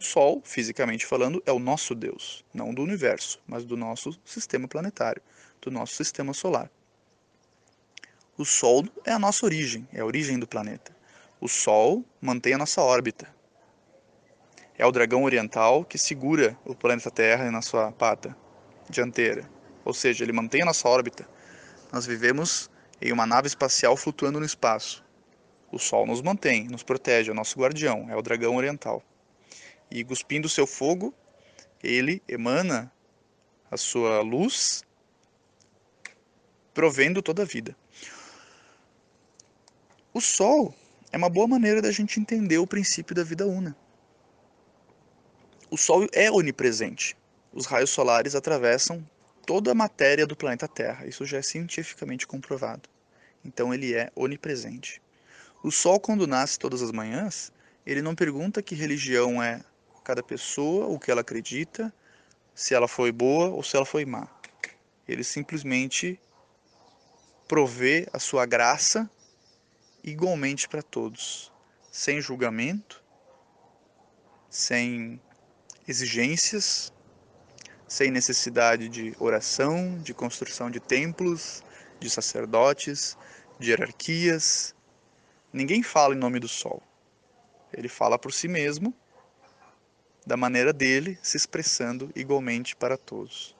O 0.00 0.04
Sol, 0.04 0.40
fisicamente 0.44 1.04
falando, 1.04 1.42
é 1.44 1.52
o 1.52 1.58
nosso 1.58 1.94
Deus, 1.94 2.44
não 2.54 2.72
do 2.72 2.82
universo, 2.82 3.42
mas 3.46 3.64
do 3.64 3.76
nosso 3.76 4.18
sistema 4.24 4.68
planetário, 4.68 5.20
do 5.60 5.70
nosso 5.70 5.94
sistema 5.96 6.32
solar. 6.32 6.70
O 8.38 8.44
Sol 8.44 8.84
é 9.04 9.12
a 9.12 9.18
nossa 9.18 9.44
origem, 9.44 9.88
é 9.92 10.00
a 10.00 10.04
origem 10.04 10.38
do 10.38 10.46
planeta. 10.46 10.94
O 11.40 11.48
Sol 11.48 12.04
mantém 12.20 12.54
a 12.54 12.58
nossa 12.58 12.80
órbita. 12.80 13.32
É 14.76 14.86
o 14.86 14.92
dragão 14.92 15.24
oriental 15.24 15.84
que 15.84 15.98
segura 15.98 16.56
o 16.64 16.74
planeta 16.74 17.10
Terra 17.10 17.50
na 17.50 17.62
sua 17.62 17.92
pata 17.92 18.36
dianteira. 18.88 19.53
Ou 19.84 19.92
seja, 19.92 20.24
ele 20.24 20.32
mantém 20.32 20.62
a 20.62 20.66
nossa 20.66 20.88
órbita. 20.88 21.28
Nós 21.92 22.06
vivemos 22.06 22.70
em 23.00 23.12
uma 23.12 23.26
nave 23.26 23.46
espacial 23.46 23.96
flutuando 23.96 24.40
no 24.40 24.46
espaço. 24.46 25.04
O 25.70 25.78
Sol 25.78 26.06
nos 26.06 26.22
mantém, 26.22 26.68
nos 26.68 26.82
protege, 26.82 27.30
é 27.30 27.32
o 27.32 27.36
nosso 27.36 27.58
guardião, 27.58 28.08
é 28.08 28.16
o 28.16 28.22
dragão 28.22 28.56
oriental. 28.56 29.02
E 29.90 30.04
cuspindo 30.04 30.48
seu 30.48 30.66
fogo, 30.66 31.12
ele 31.82 32.22
emana 32.26 32.90
a 33.70 33.76
sua 33.76 34.20
luz, 34.20 34.82
provendo 36.72 37.20
toda 37.20 37.42
a 37.42 37.44
vida. 37.44 37.76
O 40.12 40.20
Sol 40.20 40.74
é 41.12 41.16
uma 41.16 41.28
boa 41.28 41.46
maneira 41.46 41.82
da 41.82 41.90
gente 41.90 42.20
entender 42.20 42.58
o 42.58 42.66
princípio 42.66 43.14
da 43.14 43.24
vida 43.24 43.46
una. 43.46 43.76
O 45.70 45.76
Sol 45.76 46.06
é 46.12 46.30
onipresente. 46.30 47.16
Os 47.52 47.66
raios 47.66 47.90
solares 47.90 48.34
atravessam 48.34 49.04
toda 49.46 49.72
a 49.72 49.74
matéria 49.74 50.26
do 50.26 50.36
planeta 50.36 50.66
Terra. 50.66 51.06
Isso 51.06 51.24
já 51.24 51.38
é 51.38 51.42
cientificamente 51.42 52.26
comprovado. 52.26 52.88
Então 53.44 53.72
ele 53.74 53.94
é 53.94 54.10
onipresente. 54.14 55.02
O 55.62 55.70
sol, 55.70 56.00
quando 56.00 56.26
nasce 56.26 56.58
todas 56.58 56.82
as 56.82 56.92
manhãs, 56.92 57.52
ele 57.86 58.02
não 58.02 58.14
pergunta 58.14 58.62
que 58.62 58.74
religião 58.74 59.42
é 59.42 59.62
cada 60.02 60.22
pessoa, 60.22 60.86
o 60.86 60.98
que 60.98 61.10
ela 61.10 61.22
acredita, 61.22 61.92
se 62.54 62.74
ela 62.74 62.86
foi 62.86 63.10
boa 63.10 63.48
ou 63.48 63.62
se 63.62 63.76
ela 63.76 63.86
foi 63.86 64.04
má. 64.04 64.28
Ele 65.08 65.24
simplesmente 65.24 66.20
provê 67.48 68.06
a 68.12 68.18
sua 68.18 68.46
graça 68.46 69.10
igualmente 70.02 70.68
para 70.68 70.82
todos, 70.82 71.52
sem 71.90 72.20
julgamento, 72.20 73.02
sem 74.50 75.20
exigências, 75.86 76.92
sem 77.86 78.10
necessidade 78.10 78.88
de 78.88 79.14
oração, 79.18 79.98
de 80.02 80.14
construção 80.14 80.70
de 80.70 80.80
templos, 80.80 81.62
de 82.00 82.08
sacerdotes, 82.10 83.16
de 83.58 83.70
hierarquias. 83.70 84.74
Ninguém 85.52 85.82
fala 85.82 86.14
em 86.14 86.18
nome 86.18 86.40
do 86.40 86.48
sol. 86.48 86.82
Ele 87.72 87.88
fala 87.88 88.18
por 88.18 88.32
si 88.32 88.48
mesmo, 88.48 88.94
da 90.26 90.36
maneira 90.36 90.72
dele, 90.72 91.18
se 91.22 91.36
expressando 91.36 92.10
igualmente 92.14 92.74
para 92.74 92.96
todos. 92.96 93.54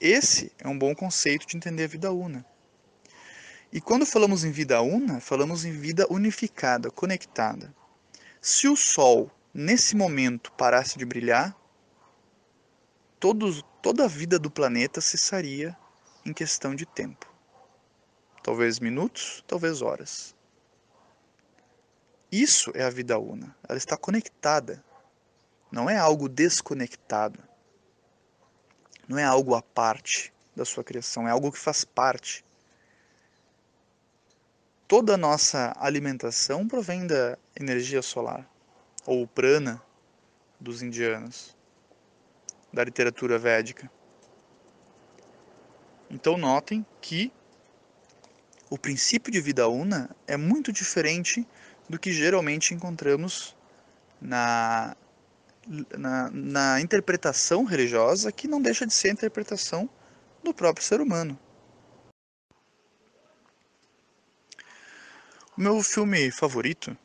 Esse 0.00 0.52
é 0.58 0.68
um 0.68 0.76
bom 0.76 0.94
conceito 0.94 1.46
de 1.46 1.56
entender 1.56 1.84
a 1.84 1.88
vida 1.88 2.12
una. 2.12 2.44
E 3.72 3.80
quando 3.80 4.04
falamos 4.04 4.44
em 4.44 4.50
vida 4.50 4.82
una, 4.82 5.20
falamos 5.20 5.64
em 5.64 5.72
vida 5.72 6.06
unificada, 6.10 6.90
conectada. 6.90 7.74
Se 8.40 8.68
o 8.68 8.76
Sol, 8.76 9.30
nesse 9.52 9.96
momento, 9.96 10.52
parasse 10.52 10.98
de 10.98 11.04
brilhar, 11.04 11.56
todos, 13.18 13.64
toda 13.82 14.04
a 14.04 14.08
vida 14.08 14.38
do 14.38 14.50
planeta 14.50 15.00
cessaria 15.00 15.76
em 16.24 16.32
questão 16.32 16.74
de 16.74 16.86
tempo. 16.86 17.30
Talvez 18.42 18.80
minutos, 18.80 19.44
talvez 19.46 19.82
horas. 19.82 20.34
Isso 22.30 22.72
é 22.74 22.82
a 22.82 22.90
vida 22.90 23.18
una. 23.18 23.54
Ela 23.68 23.78
está 23.78 23.96
conectada. 23.96 24.82
Não 25.70 25.88
é 25.88 25.96
algo 25.96 26.28
desconectado. 26.28 27.38
Não 29.06 29.18
é 29.18 29.24
algo 29.24 29.54
à 29.54 29.62
parte 29.62 30.32
da 30.54 30.64
sua 30.64 30.84
criação, 30.84 31.26
é 31.26 31.30
algo 31.30 31.50
que 31.52 31.58
faz 31.58 31.84
parte. 31.84 32.44
toda 34.92 35.14
a 35.14 35.16
nossa 35.16 35.72
alimentação 35.78 36.68
provém 36.68 37.06
da 37.06 37.38
energia 37.58 38.02
solar, 38.02 38.46
ou 39.06 39.26
prana 39.26 39.82
dos 40.58 40.82
indianos, 40.82 41.56
da 42.72 42.84
literatura 42.84 43.38
védica. 43.38 43.90
Então 46.10 46.36
notem 46.36 46.84
que 47.00 47.32
o 48.70 48.78
princípio 48.78 49.32
de 49.32 49.40
vida 49.40 49.68
una 49.68 50.08
é 50.26 50.36
muito 50.36 50.72
diferente 50.72 51.46
do 51.88 51.98
que 51.98 52.12
geralmente 52.12 52.72
encontramos 52.72 53.56
na, 54.20 54.96
na, 55.98 56.30
na, 56.30 56.80
interpretação 56.80 57.64
religiosa, 57.64 58.32
que 58.32 58.48
não 58.48 58.62
deixa 58.62 58.86
de 58.86 58.94
ser 58.94 59.08
a 59.08 59.12
interpretação 59.12 59.90
do 60.42 60.54
próprio 60.54 60.84
ser 60.84 61.00
humano. 61.00 61.38
O 65.56 65.60
meu 65.60 65.82
filme 65.82 66.30
favorito 66.30 66.96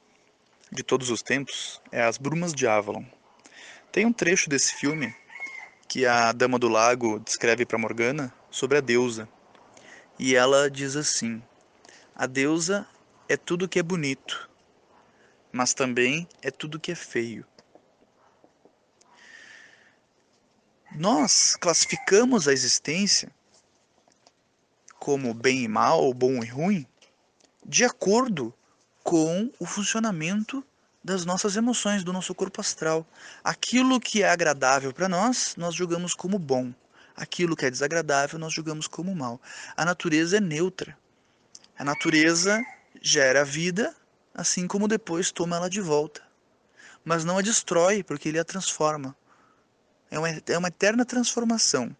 de 0.72 0.84
todos 0.84 1.10
os 1.10 1.22
tempos 1.22 1.82
é 1.92 2.02
As 2.02 2.18
Brumas 2.18 2.54
de 2.54 2.68
Avalon. 2.68 3.06
Tem 3.92 4.06
um 4.06 4.14
trecho 4.14 4.50
desse 4.50 4.76
filme 4.76 5.16
que 5.88 6.06
a 6.06 6.32
Dama 6.32 6.60
do 6.60 6.68
Lago 6.68 7.20
descreve 7.20 7.66
para 7.66 7.78
Morgana 7.78 8.34
sobre 8.52 8.78
a 8.78 8.82
deusa. 8.82 9.28
E 10.20 10.36
ela 10.36 10.70
diz 10.70 10.96
assim: 10.96 11.42
A 12.16 12.26
deusa 12.26 12.88
é 13.30 13.38
tudo 13.38 13.68
que 13.68 13.80
é 13.80 13.84
bonito, 13.84 14.50
mas 15.52 15.74
também 15.74 16.28
é 16.42 16.52
tudo 16.52 16.80
que 16.80 16.92
é 16.92 16.96
feio. 16.96 17.46
Nós 20.96 21.56
classificamos 21.56 22.48
a 22.48 22.54
existência 22.54 23.32
como 25.00 25.34
bem 25.34 25.64
e 25.64 25.68
mal, 25.68 26.14
bom 26.14 26.44
e 26.44 26.48
ruim, 26.48 26.86
de 27.66 27.86
acordo 27.86 28.54
com 29.08 29.50
o 29.58 29.66
funcionamento 29.66 30.62
das 31.02 31.24
nossas 31.24 31.56
emoções, 31.56 32.04
do 32.04 32.12
nosso 32.12 32.36
corpo 32.36 32.60
astral. 32.60 33.08
Aquilo 33.42 34.02
que 34.02 34.22
é 34.22 34.30
agradável 34.30 34.92
para 34.92 35.08
nós, 35.08 35.56
nós 35.56 35.74
julgamos 35.74 36.14
como 36.14 36.38
bom. 36.38 36.74
Aquilo 37.16 37.56
que 37.56 37.66
é 37.66 37.72
desagradável, 37.72 38.38
nós 38.38 38.52
julgamos 38.52 38.86
como 38.86 39.16
mal. 39.16 39.40
A 39.78 39.86
natureza 39.86 40.36
é 40.36 40.42
neutra. 40.42 40.98
A 41.80 41.86
natureza 41.86 42.62
gera 43.02 43.46
vida, 43.46 43.96
assim 44.34 44.68
como 44.68 44.90
depois 44.90 45.32
toma 45.32 45.56
ela 45.56 45.70
de 45.70 45.80
volta. 45.80 46.22
Mas 47.06 47.24
não 47.24 47.38
a 47.38 47.42
destrói, 47.42 48.04
porque 48.04 48.28
ele 48.28 48.40
a 48.40 48.44
transforma. 48.44 49.16
É 50.12 50.20
uma, 50.20 50.28
é 50.28 50.58
uma 50.58 50.68
eterna 50.68 51.06
transformação. 51.06 51.96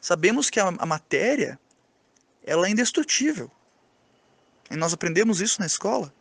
Sabemos 0.00 0.48
que 0.48 0.58
a, 0.58 0.68
a 0.68 0.86
matéria 0.86 1.60
ela 2.42 2.66
é 2.66 2.70
indestrutível. 2.70 3.52
E 4.70 4.76
nós 4.76 4.92
aprendemos 4.92 5.40
isso 5.40 5.60
na 5.60 5.66
escola. 5.66 6.12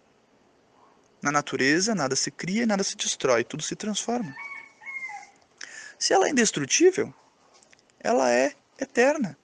Na 1.22 1.32
natureza, 1.32 1.96
nada 1.96 2.16
se 2.16 2.30
cria 2.30 2.64
e 2.64 2.66
nada 2.66 2.84
se 2.84 2.96
destrói, 2.98 3.44
tudo 3.44 3.64
se 3.64 3.76
transforma. 3.76 4.36
Se 5.98 6.14
ela 6.14 6.28
é 6.28 6.32
indestrutível, 6.32 7.14
ela 8.00 8.30
é 8.30 8.54
eterna. 8.78 9.38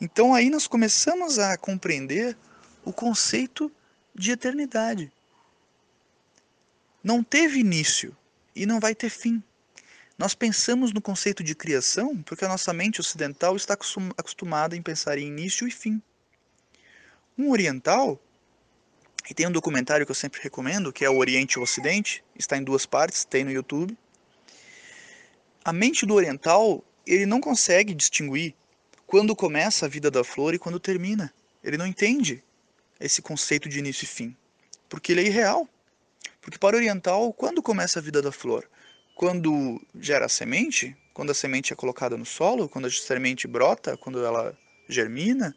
Então 0.00 0.32
aí 0.32 0.48
nós 0.48 0.68
começamos 0.68 1.38
a 1.38 1.56
compreender 1.56 2.36
o 2.84 2.92
conceito 2.92 3.72
de 4.14 4.30
eternidade. 4.30 5.12
Não 7.02 7.24
teve 7.24 7.58
início 7.58 8.16
e 8.54 8.64
não 8.66 8.78
vai 8.78 8.94
ter 8.94 9.10
fim. 9.10 9.42
Nós 10.16 10.34
pensamos 10.34 10.92
no 10.92 11.00
conceito 11.00 11.42
de 11.42 11.54
criação 11.54 12.22
porque 12.22 12.44
a 12.44 12.48
nossa 12.48 12.72
mente 12.72 13.00
ocidental 13.00 13.56
está 13.56 13.74
acostumada 13.74 14.76
em 14.76 14.82
pensar 14.82 15.18
em 15.18 15.26
início 15.26 15.66
e 15.66 15.70
fim. 15.70 16.00
Um 17.38 17.50
oriental, 17.50 18.20
e 19.30 19.34
tem 19.34 19.46
um 19.46 19.52
documentário 19.52 20.04
que 20.06 20.10
eu 20.10 20.16
sempre 20.16 20.40
recomendo, 20.42 20.92
que 20.92 21.04
é 21.04 21.10
o 21.10 21.18
Oriente 21.18 21.52
e 21.52 21.58
o 21.60 21.62
Ocidente, 21.62 22.24
está 22.34 22.56
em 22.56 22.64
duas 22.64 22.84
partes, 22.86 23.24
tem 23.24 23.44
no 23.44 23.52
YouTube. 23.52 23.96
A 25.64 25.72
mente 25.72 26.06
do 26.06 26.14
oriental, 26.14 26.82
ele 27.06 27.26
não 27.26 27.40
consegue 27.40 27.94
distinguir 27.94 28.54
quando 29.06 29.36
começa 29.36 29.86
a 29.86 29.88
vida 29.88 30.10
da 30.10 30.24
flor 30.24 30.54
e 30.54 30.58
quando 30.58 30.80
termina. 30.80 31.32
Ele 31.62 31.76
não 31.76 31.86
entende 31.86 32.42
esse 32.98 33.20
conceito 33.20 33.68
de 33.68 33.78
início 33.78 34.04
e 34.04 34.08
fim, 34.08 34.36
porque 34.88 35.12
ele 35.12 35.20
é 35.20 35.26
irreal. 35.26 35.68
Porque 36.40 36.58
para 36.58 36.76
o 36.76 36.78
oriental, 36.78 37.32
quando 37.32 37.62
começa 37.62 37.98
a 37.98 38.02
vida 38.02 38.22
da 38.22 38.32
flor? 38.32 38.68
Quando 39.14 39.80
gera 40.00 40.26
a 40.26 40.28
semente? 40.28 40.96
Quando 41.12 41.30
a 41.30 41.34
semente 41.34 41.72
é 41.72 41.76
colocada 41.76 42.16
no 42.16 42.24
solo? 42.24 42.68
Quando 42.68 42.86
a 42.86 42.90
semente 42.90 43.46
brota? 43.46 43.96
Quando 43.96 44.24
ela 44.24 44.56
germina? 44.88 45.54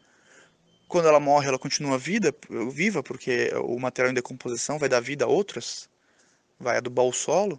Quando 0.92 1.08
ela 1.08 1.18
morre, 1.18 1.48
ela 1.48 1.58
continua 1.58 1.96
vida, 1.96 2.36
viva, 2.70 3.02
porque 3.02 3.50
o 3.64 3.80
material 3.80 4.10
em 4.10 4.14
decomposição 4.14 4.78
vai 4.78 4.90
dar 4.90 5.00
vida 5.00 5.24
a 5.24 5.26
outras, 5.26 5.88
vai 6.60 6.76
adubar 6.76 7.06
o 7.06 7.12
solo. 7.14 7.58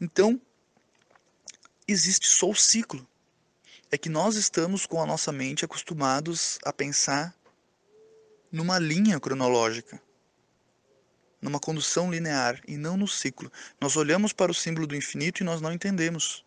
Então, 0.00 0.40
existe 1.86 2.26
só 2.26 2.48
o 2.48 2.54
ciclo. 2.54 3.06
É 3.92 3.98
que 3.98 4.08
nós 4.08 4.36
estamos 4.36 4.86
com 4.86 5.02
a 5.02 5.04
nossa 5.04 5.30
mente 5.30 5.66
acostumados 5.66 6.58
a 6.64 6.72
pensar 6.72 7.36
numa 8.50 8.78
linha 8.78 9.20
cronológica, 9.20 10.00
numa 11.42 11.60
condução 11.60 12.10
linear 12.10 12.58
e 12.66 12.78
não 12.78 12.96
no 12.96 13.06
ciclo. 13.06 13.52
Nós 13.78 13.98
olhamos 13.98 14.32
para 14.32 14.50
o 14.50 14.54
símbolo 14.54 14.86
do 14.86 14.96
infinito 14.96 15.42
e 15.42 15.44
nós 15.44 15.60
não 15.60 15.74
entendemos 15.74 16.42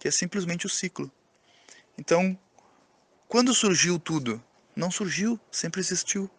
que 0.00 0.08
é 0.08 0.10
simplesmente 0.10 0.66
o 0.66 0.68
ciclo. 0.68 1.08
Então, 1.96 2.36
quando 3.28 3.54
surgiu 3.54 3.96
tudo? 3.96 4.42
Não 4.74 4.90
surgiu, 4.90 5.38
sempre 5.50 5.80
existiu. 5.80 6.30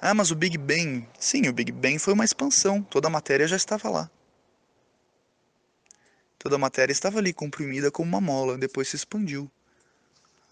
Ah, 0.00 0.14
mas 0.14 0.30
o 0.30 0.34
Big 0.34 0.56
Bang. 0.56 1.08
Sim, 1.18 1.48
o 1.48 1.52
Big 1.52 1.72
Bang 1.72 1.98
foi 1.98 2.14
uma 2.14 2.24
expansão. 2.24 2.82
Toda 2.82 3.08
a 3.08 3.10
matéria 3.10 3.46
já 3.46 3.56
estava 3.56 3.88
lá. 3.88 4.10
Toda 6.38 6.56
a 6.56 6.58
matéria 6.58 6.92
estava 6.92 7.18
ali, 7.18 7.32
comprimida 7.32 7.90
como 7.90 8.08
uma 8.08 8.20
mola. 8.20 8.56
Depois 8.56 8.88
se 8.88 8.96
expandiu. 8.96 9.50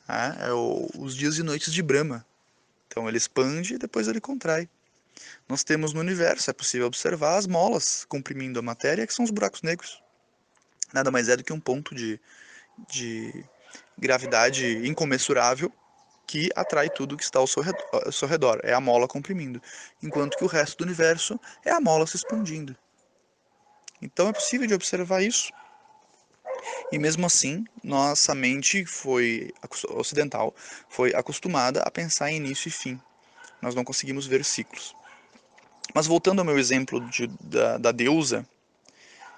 Ah, 0.09 0.37
é 0.41 0.53
o, 0.53 0.91
os 0.99 1.15
dias 1.17 1.39
e 1.39 1.43
noites 1.43 1.73
de 1.73 1.83
Brahma. 1.83 2.27
Então 2.87 3.09
ele 3.09 3.17
expande 3.17 3.75
e 3.75 3.79
depois 3.79 4.09
ele 4.09 4.21
contrai. 4.21 4.69
Nós 5.49 5.63
temos 5.63 5.93
no 5.93 6.01
universo, 6.01 6.51
é 6.51 6.53
possível 6.53 6.87
observar 6.87 7.37
as 7.37 7.47
molas 7.47 8.05
comprimindo 8.05 8.59
a 8.59 8.63
matéria, 8.63 9.07
que 9.07 9.15
são 9.15 9.25
os 9.25 9.31
buracos 9.31 9.63
negros. 9.63 10.03
Nada 10.93 11.11
mais 11.11 11.29
é 11.29 11.37
do 11.37 11.45
que 11.45 11.53
um 11.53 11.61
ponto 11.61 11.95
de, 11.95 12.21
de 12.91 13.45
gravidade 13.99 14.87
incomensurável 14.87 15.73
que 16.27 16.51
atrai 16.57 16.89
tudo 16.89 17.17
que 17.17 17.23
está 17.23 17.39
ao 17.39 17.47
seu, 17.47 17.63
redor, 17.63 17.85
ao 17.93 18.13
seu 18.13 18.27
redor. 18.27 18.61
É 18.63 18.73
a 18.73 18.81
mola 18.81 19.07
comprimindo. 19.07 19.61
Enquanto 20.03 20.37
que 20.37 20.45
o 20.45 20.49
resto 20.49 20.79
do 20.79 20.85
universo 20.85 21.39
é 21.65 21.71
a 21.71 21.81
mola 21.81 22.07
se 22.07 22.17
expandindo. 22.17 22.77
Então 24.01 24.29
é 24.29 24.33
possível 24.33 24.67
de 24.67 24.75
observar 24.75 25.23
isso. 25.23 25.53
E 26.91 26.99
mesmo 26.99 27.27
assim, 27.27 27.65
nossa 27.83 28.35
mente 28.35 28.87
foi 28.87 29.53
ocidental, 29.91 30.55
foi 30.89 31.15
acostumada 31.15 31.83
a 31.83 31.91
pensar 31.91 32.31
em 32.31 32.37
início 32.37 32.69
e 32.69 32.71
fim. 32.71 33.01
Nós 33.61 33.75
não 33.75 33.85
conseguimos 33.85 34.27
ver 34.27 34.45
ciclos. 34.45 34.95
Mas 35.95 36.07
voltando 36.07 36.39
ao 36.39 36.45
meu 36.45 36.59
exemplo 36.59 37.01
de, 37.11 37.27
da, 37.41 37.79
da 37.79 37.93
deusa, 37.93 38.47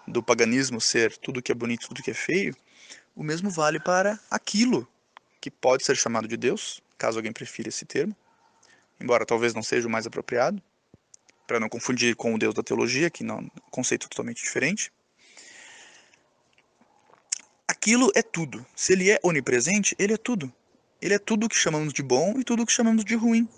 do 0.06 0.22
paganismo 0.22 0.80
ser 0.80 1.16
tudo 1.16 1.42
que 1.42 1.50
é 1.50 1.54
bonito, 1.54 1.88
tudo 1.88 2.02
que 2.02 2.10
é 2.10 2.14
feio, 2.14 2.54
o 3.14 3.22
mesmo 3.22 3.50
vale 3.50 3.80
para 3.80 4.18
aquilo 4.30 4.86
que 5.40 5.50
pode 5.50 5.84
ser 5.84 5.96
chamado 5.96 6.28
de 6.28 6.36
Deus, 6.36 6.82
caso 6.98 7.18
alguém 7.18 7.32
prefira 7.32 7.68
esse 7.68 7.84
termo, 7.84 8.14
embora 9.00 9.24
talvez 9.24 9.54
não 9.54 9.62
seja 9.62 9.86
o 9.86 9.90
mais 9.90 10.06
apropriado, 10.06 10.62
para 11.46 11.60
não 11.60 11.68
confundir 11.68 12.16
com 12.16 12.34
o 12.34 12.38
Deus 12.38 12.54
da 12.54 12.62
teologia, 12.62 13.08
que 13.08 13.22
não, 13.22 13.38
um 13.38 13.70
conceito 13.70 14.08
totalmente 14.08 14.42
diferente. 14.42 14.92
Aquilo 17.68 18.10
é 18.14 18.22
tudo. 18.22 18.66
Se 18.74 18.92
ele 18.92 19.10
é 19.10 19.20
onipresente, 19.22 19.94
ele 19.98 20.12
é 20.12 20.16
tudo. 20.16 20.52
Ele 21.00 21.14
é 21.14 21.18
tudo 21.18 21.46
o 21.46 21.48
que 21.48 21.56
chamamos 21.56 21.92
de 21.92 22.02
bom 22.02 22.34
e 22.38 22.44
tudo 22.44 22.62
o 22.62 22.66
que 22.66 22.72
chamamos 22.72 23.04
de 23.04 23.14
ruim. 23.14 23.48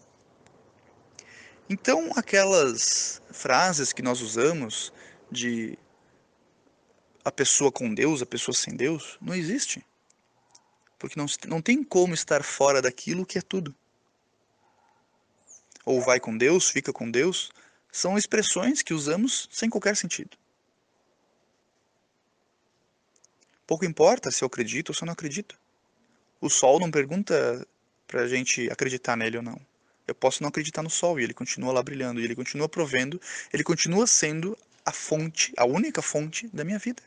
Então, 1.70 2.10
aquelas 2.16 3.22
frases 3.30 3.92
que 3.92 4.02
nós 4.02 4.20
usamos 4.20 4.92
de 5.30 5.78
a 7.24 7.30
pessoa 7.30 7.70
com 7.70 7.92
Deus, 7.92 8.22
a 8.22 8.26
pessoa 8.26 8.54
sem 8.54 8.74
Deus, 8.74 9.18
não 9.20 9.34
existe. 9.34 9.84
Porque 10.98 11.18
não, 11.18 11.26
não 11.46 11.62
tem 11.62 11.84
como 11.84 12.14
estar 12.14 12.42
fora 12.42 12.82
daquilo 12.82 13.26
que 13.26 13.38
é 13.38 13.42
tudo. 13.42 13.74
Ou 15.84 16.00
vai 16.00 16.20
com 16.20 16.36
Deus, 16.36 16.68
fica 16.68 16.92
com 16.92 17.10
Deus, 17.10 17.50
são 17.90 18.18
expressões 18.18 18.82
que 18.82 18.92
usamos 18.92 19.48
sem 19.50 19.70
qualquer 19.70 19.96
sentido. 19.96 20.36
Pouco 23.66 23.84
importa 23.84 24.30
se 24.30 24.42
eu 24.42 24.46
acredito 24.46 24.90
ou 24.90 24.94
se 24.94 25.02
eu 25.02 25.06
não 25.06 25.12
acredito. 25.12 25.58
O 26.40 26.48
sol 26.48 26.80
não 26.80 26.90
pergunta 26.90 27.66
para 28.06 28.22
a 28.22 28.28
gente 28.28 28.70
acreditar 28.70 29.16
nele 29.16 29.36
ou 29.36 29.42
não. 29.42 29.60
Eu 30.06 30.14
posso 30.14 30.42
não 30.42 30.48
acreditar 30.48 30.82
no 30.82 30.88
sol 30.88 31.20
e 31.20 31.24
ele 31.24 31.34
continua 31.34 31.72
lá 31.72 31.82
brilhando, 31.82 32.18
e 32.18 32.24
ele 32.24 32.34
continua 32.34 32.66
provendo, 32.66 33.20
ele 33.52 33.62
continua 33.62 34.06
sendo 34.06 34.56
a 34.88 34.92
fonte, 34.92 35.52
a 35.56 35.64
única 35.64 36.02
fonte 36.02 36.48
da 36.48 36.64
minha 36.64 36.78
vida 36.78 37.02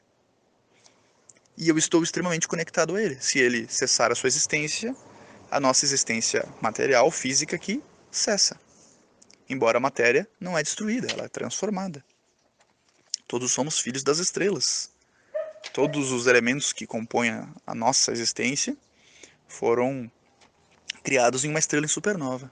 e 1.57 1.69
eu 1.69 1.77
estou 1.77 2.01
extremamente 2.01 2.47
conectado 2.47 2.95
a 2.95 3.01
ele. 3.01 3.21
Se 3.21 3.37
ele 3.37 3.67
cessar 3.67 4.11
a 4.11 4.15
sua 4.15 4.27
existência, 4.27 4.95
a 5.49 5.59
nossa 5.59 5.85
existência 5.85 6.43
material, 6.61 7.11
física, 7.11 7.57
que 7.57 7.83
cessa. 8.09 8.59
Embora 9.47 9.77
a 9.77 9.81
matéria 9.81 10.27
não 10.39 10.57
é 10.57 10.63
destruída, 10.63 11.07
ela 11.11 11.25
é 11.25 11.27
transformada. 11.27 12.03
Todos 13.27 13.51
somos 13.51 13.79
filhos 13.79 14.03
das 14.03 14.17
estrelas. 14.17 14.89
Todos 15.73 16.11
os 16.11 16.25
elementos 16.25 16.73
que 16.73 16.87
compõem 16.87 17.29
a 17.67 17.75
nossa 17.75 18.11
existência 18.11 18.75
foram 19.47 20.11
criados 21.03 21.45
em 21.45 21.49
uma 21.49 21.59
estrela 21.59 21.85
em 21.85 21.89
supernova. 21.89 22.51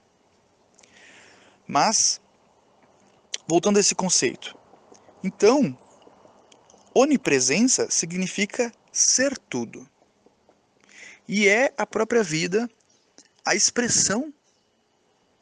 Mas, 1.66 2.20
voltando 3.48 3.78
a 3.78 3.80
esse 3.80 3.94
conceito. 3.94 4.59
Então, 5.22 5.76
onipresença 6.94 7.90
significa 7.90 8.72
ser 8.90 9.36
tudo. 9.38 9.88
E 11.28 11.46
é 11.46 11.72
a 11.76 11.86
própria 11.86 12.22
vida 12.22 12.68
a 13.44 13.54
expressão 13.54 14.32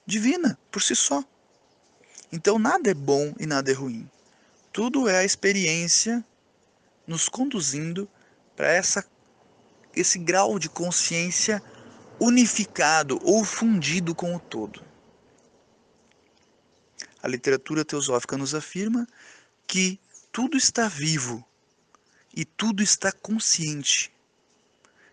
divina 0.04 0.58
por 0.70 0.82
si 0.82 0.96
só. 0.96 1.22
Então, 2.32 2.58
nada 2.58 2.90
é 2.90 2.94
bom 2.94 3.34
e 3.38 3.46
nada 3.46 3.70
é 3.70 3.74
ruim. 3.74 4.08
Tudo 4.72 5.08
é 5.08 5.18
a 5.18 5.24
experiência 5.24 6.24
nos 7.06 7.28
conduzindo 7.28 8.08
para 8.54 8.68
essa 8.70 9.04
esse 9.96 10.18
grau 10.18 10.58
de 10.58 10.68
consciência 10.68 11.62
unificado 12.20 13.18
ou 13.24 13.44
fundido 13.44 14.14
com 14.14 14.34
o 14.34 14.38
todo. 14.38 14.84
A 17.22 17.26
literatura 17.26 17.84
teosófica 17.84 18.36
nos 18.36 18.54
afirma 18.54 19.06
que 19.68 20.00
tudo 20.32 20.56
está 20.56 20.88
vivo 20.88 21.46
e 22.34 22.44
tudo 22.44 22.82
está 22.82 23.12
consciente. 23.12 24.10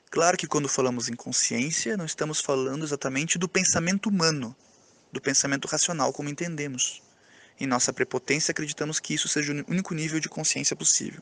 Claro 0.10 0.38
que 0.38 0.48
quando 0.48 0.70
falamos 0.70 1.10
em 1.10 1.14
consciência, 1.14 1.98
não 1.98 2.06
estamos 2.06 2.40
falando 2.40 2.86
exatamente 2.86 3.38
do 3.38 3.50
pensamento 3.50 4.08
humano, 4.08 4.56
do 5.12 5.20
pensamento 5.20 5.68
racional 5.68 6.14
como 6.14 6.30
entendemos. 6.30 7.04
Em 7.60 7.68
nossa 7.68 7.92
prepotência, 7.92 8.54
acreditamos 8.54 8.98
que 8.98 9.14
isso 9.14 9.28
seja 9.28 9.52
o 9.52 9.70
único 9.70 9.94
nível 9.94 10.22
de 10.22 10.30
consciência 10.30 10.76
possível. 10.76 11.22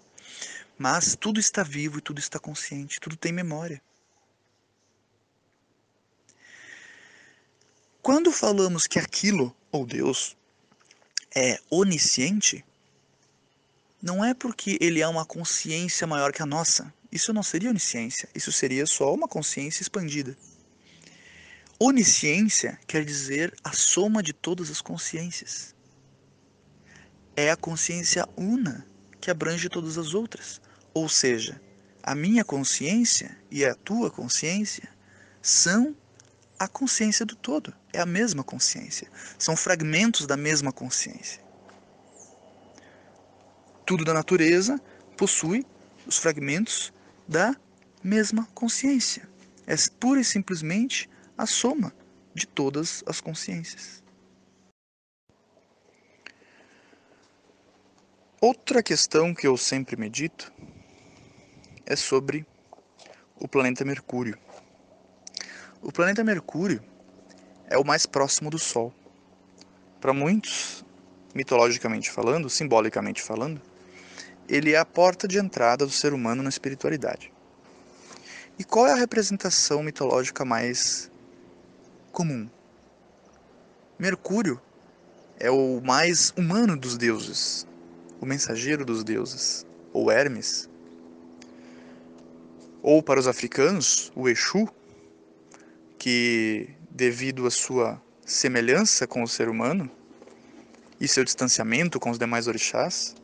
Mas 0.77 1.15
tudo 1.15 1.39
está 1.39 1.63
vivo 1.63 1.97
e 1.97 2.01
tudo 2.01 2.19
está 2.19 2.37
consciente, 2.37 2.99
tudo 2.99 3.15
tem 3.15 3.31
memória. 3.31 3.81
Quando 7.99 8.31
falamos 8.31 8.85
que 8.85 8.99
aquilo, 8.99 9.55
ou 9.71 9.87
Deus, 9.87 10.37
é 11.35 11.59
onisciente, 11.71 12.63
não 14.03 14.23
é 14.23 14.33
porque 14.33 14.77
ele 14.81 14.99
é 14.99 15.07
uma 15.07 15.23
consciência 15.23 16.05
maior 16.05 16.33
que 16.33 16.43
a 16.43 16.45
nossa. 16.45 16.93
Isso 17.09 17.31
não 17.31 17.41
seria 17.41 17.69
onisciência, 17.69 18.27
isso 18.35 18.51
seria 18.51 18.85
só 18.85 19.13
uma 19.13 19.29
consciência 19.29 19.81
expandida. 19.81 20.37
Onisciência 21.79 22.77
quer 22.85 23.05
dizer 23.05 23.55
a 23.63 23.71
soma 23.71 24.21
de 24.21 24.33
todas 24.33 24.69
as 24.69 24.81
consciências. 24.81 25.73
É 27.33 27.49
a 27.49 27.55
consciência 27.55 28.27
una 28.35 28.85
que 29.21 29.31
abrange 29.31 29.69
todas 29.69 29.97
as 29.97 30.13
outras. 30.13 30.59
Ou 30.93 31.07
seja, 31.07 31.61
a 32.03 32.13
minha 32.13 32.43
consciência 32.43 33.37
e 33.49 33.63
a 33.63 33.73
tua 33.73 34.11
consciência 34.11 34.89
são 35.41 35.95
a 36.59 36.67
consciência 36.67 37.25
do 37.25 37.37
todo. 37.37 37.73
É 37.93 38.01
a 38.01 38.05
mesma 38.05 38.43
consciência. 38.43 39.07
São 39.39 39.55
fragmentos 39.55 40.27
da 40.27 40.35
mesma 40.35 40.73
consciência. 40.73 41.42
Tudo 43.85 44.05
da 44.05 44.13
natureza 44.13 44.79
possui 45.17 45.65
os 46.07 46.17
fragmentos 46.17 46.93
da 47.27 47.55
mesma 48.03 48.45
consciência. 48.53 49.29
É 49.67 49.75
pura 49.99 50.19
e 50.19 50.23
simplesmente 50.23 51.09
a 51.37 51.45
soma 51.45 51.93
de 52.33 52.47
todas 52.47 53.03
as 53.05 53.19
consciências. 53.19 54.03
Outra 58.39 58.83
questão 58.83 59.33
que 59.33 59.47
eu 59.47 59.55
sempre 59.55 59.95
medito 59.95 60.51
é 61.85 61.95
sobre 61.95 62.45
o 63.39 63.47
planeta 63.47 63.85
Mercúrio. 63.85 64.37
O 65.81 65.91
planeta 65.91 66.23
Mercúrio 66.23 66.83
é 67.67 67.77
o 67.77 67.85
mais 67.85 68.05
próximo 68.05 68.49
do 68.49 68.59
Sol. 68.59 68.93
Para 69.99 70.13
muitos, 70.13 70.83
mitologicamente 71.33 72.11
falando, 72.11 72.49
simbolicamente 72.49 73.21
falando, 73.21 73.61
ele 74.47 74.73
é 74.73 74.77
a 74.77 74.85
porta 74.85 75.27
de 75.27 75.37
entrada 75.37 75.85
do 75.85 75.91
ser 75.91 76.13
humano 76.13 76.43
na 76.43 76.49
espiritualidade. 76.49 77.31
E 78.57 78.63
qual 78.63 78.87
é 78.87 78.91
a 78.91 78.95
representação 78.95 79.81
mitológica 79.81 80.45
mais 80.45 81.09
comum? 82.11 82.47
Mercúrio 83.97 84.61
é 85.39 85.49
o 85.49 85.81
mais 85.81 86.33
humano 86.37 86.77
dos 86.77 86.97
deuses, 86.97 87.65
o 88.21 88.25
mensageiro 88.25 88.85
dos 88.85 89.03
deuses, 89.03 89.65
ou 89.91 90.11
Hermes. 90.11 90.69
Ou 92.81 93.01
para 93.01 93.19
os 93.19 93.27
africanos, 93.27 94.11
o 94.15 94.29
Exu, 94.29 94.67
que 95.97 96.69
devido 96.89 97.47
à 97.47 97.51
sua 97.51 98.01
semelhança 98.25 99.07
com 99.07 99.23
o 99.23 99.27
ser 99.27 99.49
humano 99.49 99.89
e 100.99 101.07
seu 101.07 101.23
distanciamento 101.23 101.99
com 101.99 102.09
os 102.09 102.19
demais 102.19 102.47
orixás, 102.47 103.15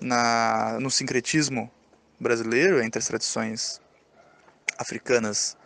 na, 0.00 0.78
no 0.80 0.90
sincretismo 0.90 1.70
brasileiro 2.18 2.82
entre 2.82 2.98
as 2.98 3.06
tradições 3.06 3.80
africanas 4.78 5.56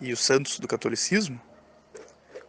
e 0.00 0.12
os 0.12 0.20
santos 0.20 0.58
do 0.58 0.66
catolicismo, 0.66 1.40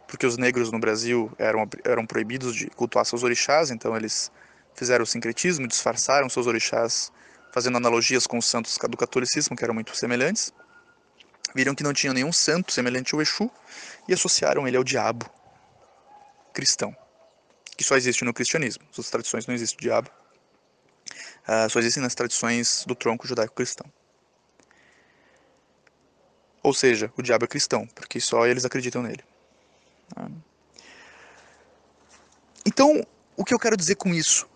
porque 0.06 0.26
os 0.26 0.36
negros 0.36 0.70
no 0.70 0.78
Brasil 0.78 1.30
eram, 1.38 1.68
eram 1.84 2.06
proibidos 2.06 2.54
de 2.54 2.68
cultuar 2.70 3.04
seus 3.04 3.22
orixás, 3.22 3.70
então 3.70 3.96
eles 3.96 4.30
fizeram 4.74 5.04
o 5.04 5.06
sincretismo, 5.06 5.66
disfarçaram 5.66 6.28
seus 6.28 6.46
orixás, 6.46 7.12
fazendo 7.52 7.76
analogias 7.76 8.26
com 8.26 8.38
os 8.38 8.46
santos 8.46 8.78
do 8.88 8.96
catolicismo, 8.96 9.56
que 9.56 9.64
eram 9.64 9.74
muito 9.74 9.94
semelhantes. 9.96 10.52
Viram 11.54 11.74
que 11.74 11.82
não 11.82 11.92
tinha 11.92 12.14
nenhum 12.14 12.32
santo 12.32 12.72
semelhante 12.72 13.14
ao 13.14 13.20
Exu 13.20 13.50
e 14.08 14.14
associaram 14.14 14.66
ele 14.66 14.76
ao 14.76 14.84
diabo 14.84 15.30
cristão, 16.52 16.94
que 17.76 17.84
só 17.84 17.96
existe 17.96 18.24
no 18.24 18.32
cristianismo. 18.32 18.84
Outras 18.88 19.10
tradições 19.10 19.46
não 19.46 19.54
existe 19.54 19.76
o 19.76 19.80
diabo. 19.80 20.10
Uh, 21.42 21.68
só 21.68 21.78
existem 21.78 22.02
nas 22.02 22.14
tradições 22.14 22.84
do 22.86 22.94
tronco 22.94 23.26
judaico-cristão. 23.26 23.86
Ou 26.62 26.72
seja, 26.72 27.12
o 27.16 27.22
diabo 27.22 27.44
é 27.44 27.48
cristão, 27.48 27.86
porque 27.88 28.20
só 28.20 28.46
eles 28.46 28.64
acreditam 28.64 29.02
nele. 29.02 29.24
Ah. 30.14 30.28
Então, 32.64 33.04
o 33.36 33.44
que 33.44 33.52
eu 33.52 33.58
quero 33.58 33.76
dizer 33.76 33.96
com 33.96 34.14
isso? 34.14 34.48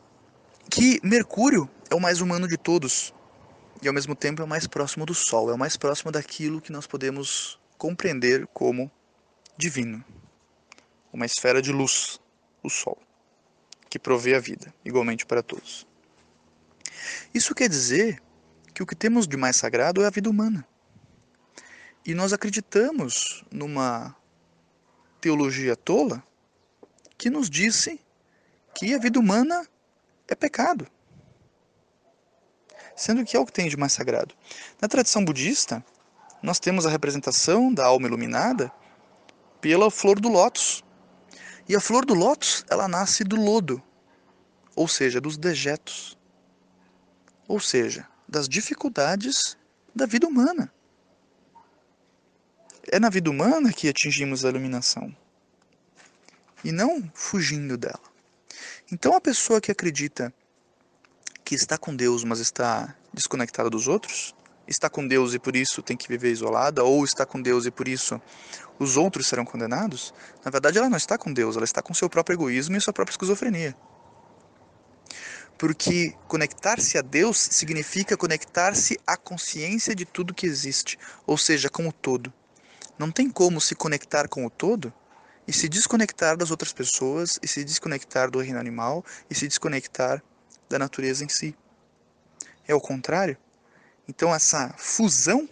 que 0.71 1.01
Mercúrio 1.03 1.69
é 1.91 1.95
o 1.95 2.01
mais 2.01 2.21
humano 2.21 2.47
de 2.49 2.57
todos 2.57 3.15
e 3.83 3.89
ao 3.89 3.95
mesmo 3.95 4.15
tempo 4.15 4.43
é 4.43 4.45
o 4.45 4.49
mais 4.49 4.67
próximo 4.67 5.07
do 5.07 5.15
Sol, 5.15 5.51
é 5.51 5.55
o 5.55 5.59
mais 5.59 5.77
próximo 5.77 6.11
daquilo 6.11 6.61
que 6.61 6.73
nós 6.73 6.87
podemos 6.87 7.59
compreender 7.79 8.47
como 8.49 8.91
divino. 9.57 10.05
Uma 11.13 11.27
esfera 11.27 11.63
de 11.63 11.73
luz, 11.73 12.21
o 12.63 12.71
Sol, 12.71 12.99
que 13.89 13.99
provê 13.99 14.35
a 14.35 14.41
vida, 14.41 14.75
igualmente 14.85 15.27
para 15.27 15.43
todos. 15.43 15.87
Isso 17.33 17.55
quer 17.55 17.69
dizer 17.69 18.23
que 18.75 18.83
o 18.83 18.87
que 18.87 18.95
temos 18.95 19.27
de 19.27 19.37
mais 19.37 19.57
sagrado 19.57 20.03
é 20.03 20.07
a 20.07 20.11
vida 20.11 20.29
humana. 20.29 20.67
E 22.05 22.15
nós 22.15 22.33
acreditamos 22.33 23.45
numa 23.51 24.15
teologia 25.21 25.75
tola 25.75 26.23
que 27.19 27.31
nos 27.31 27.51
disse 27.51 28.01
que 28.75 28.95
a 28.95 28.99
vida 28.99 29.19
humana 29.19 29.67
é 30.29 30.35
pecado. 30.35 30.87
Sendo 32.95 33.25
que 33.25 33.37
é 33.37 33.41
o 33.41 33.47
que 33.47 33.53
tem 33.53 33.69
de 33.69 33.77
mais 33.77 33.93
sagrado. 33.93 34.35
Na 34.81 34.89
tradição 34.89 35.25
budista, 35.25 35.85
nós 36.43 36.61
temos 36.61 36.87
a 36.87 36.91
representação 36.91 37.73
da 37.73 37.87
alma 37.87 38.07
iluminada 38.07 38.71
pela 39.61 39.91
flor 39.91 40.21
do 40.21 40.29
lótus. 40.29 40.85
E 41.69 41.75
a 41.75 41.81
flor 41.81 42.05
do 42.05 42.15
lótus, 42.15 42.65
ela 42.71 42.87
nasce 42.87 43.25
do 43.25 43.37
lodo, 43.37 43.83
ou 44.77 44.87
seja, 44.87 45.21
dos 45.21 45.37
dejetos. 45.37 46.16
Ou 47.49 47.61
seja, 47.61 48.07
das 48.29 48.49
dificuldades 48.49 49.57
da 49.95 50.07
vida 50.07 50.27
humana. 50.27 50.73
É 52.91 52.99
na 52.99 53.09
vida 53.09 53.31
humana 53.31 53.73
que 53.73 53.89
atingimos 53.89 54.45
a 54.45 54.49
iluminação. 54.49 55.15
E 56.65 56.73
não 56.73 57.11
fugindo 57.15 57.77
dela. 57.77 58.01
Então 58.91 59.15
a 59.15 59.21
pessoa 59.21 59.61
que 59.61 59.71
acredita 59.71 60.33
que 61.45 61.55
está 61.55 61.79
com 61.79 61.95
Deus, 61.95 62.25
mas 62.25 62.41
está 62.41 62.95
desconectada 63.13 63.71
dos 63.71 63.87
outros, 63.87 64.35
está 64.67 64.91
com 64.91 65.07
Deus 65.07 65.33
e 65.35 65.39
por 65.39 65.55
isso 65.55 65.83
tem 65.83 65.97
que 65.97 66.09
viver 66.09 66.31
isolada, 66.31 66.83
ou 66.83 67.05
está 67.05 67.25
com 67.25 67.41
Deus 67.41 67.67
e 67.67 67.71
por 67.71 67.87
isso 67.87 68.21
os 68.79 68.97
outros 68.97 69.27
serão 69.27 69.45
condenados, 69.45 70.13
na 70.45 70.51
verdade 70.51 70.77
ela 70.79 70.91
não 70.91 70.97
está 70.97 71.17
com 71.17 71.33
Deus, 71.33 71.57
ela 71.57 71.65
está 71.65 71.81
com 71.81 71.95
seu 71.95 72.11
próprio 72.11 72.35
egoísmo 72.35 72.77
e 72.77 72.81
sua 72.81 72.93
própria 72.93 73.13
esquizofrenia. 73.13 73.77
Porque 75.59 76.15
conectar-se 76.29 76.99
a 76.99 77.03
Deus 77.03 77.39
significa 77.39 78.17
conectar-se 78.17 78.99
à 79.07 79.17
consciência 79.17 79.95
de 79.95 80.05
tudo 80.05 80.35
que 80.35 80.47
existe, 80.47 80.99
ou 81.27 81.39
seja, 81.39 81.71
com 81.71 81.89
o 81.89 81.93
todo. 81.93 82.33
Não 82.99 83.11
tem 83.11 83.31
como 83.31 83.61
se 83.61 83.75
conectar 83.75 84.29
com 84.29 84.45
o 84.45 84.51
todo 84.51 84.93
e 85.47 85.53
se 85.53 85.69
desconectar 85.69 86.37
das 86.37 86.51
outras 86.51 86.73
pessoas, 86.73 87.39
e 87.43 87.47
se 87.47 87.63
desconectar 87.63 88.31
do 88.31 88.41
reino 88.41 88.59
animal, 88.59 89.05
e 89.31 89.35
se 89.35 89.47
desconectar 89.47 90.23
da 90.69 90.79
natureza 90.79 91.25
em 91.25 91.29
si. 91.29 91.57
É 92.67 92.75
o 92.75 92.81
contrário. 92.81 93.37
Então, 94.09 94.35
essa 94.35 94.75
fusão 94.77 95.49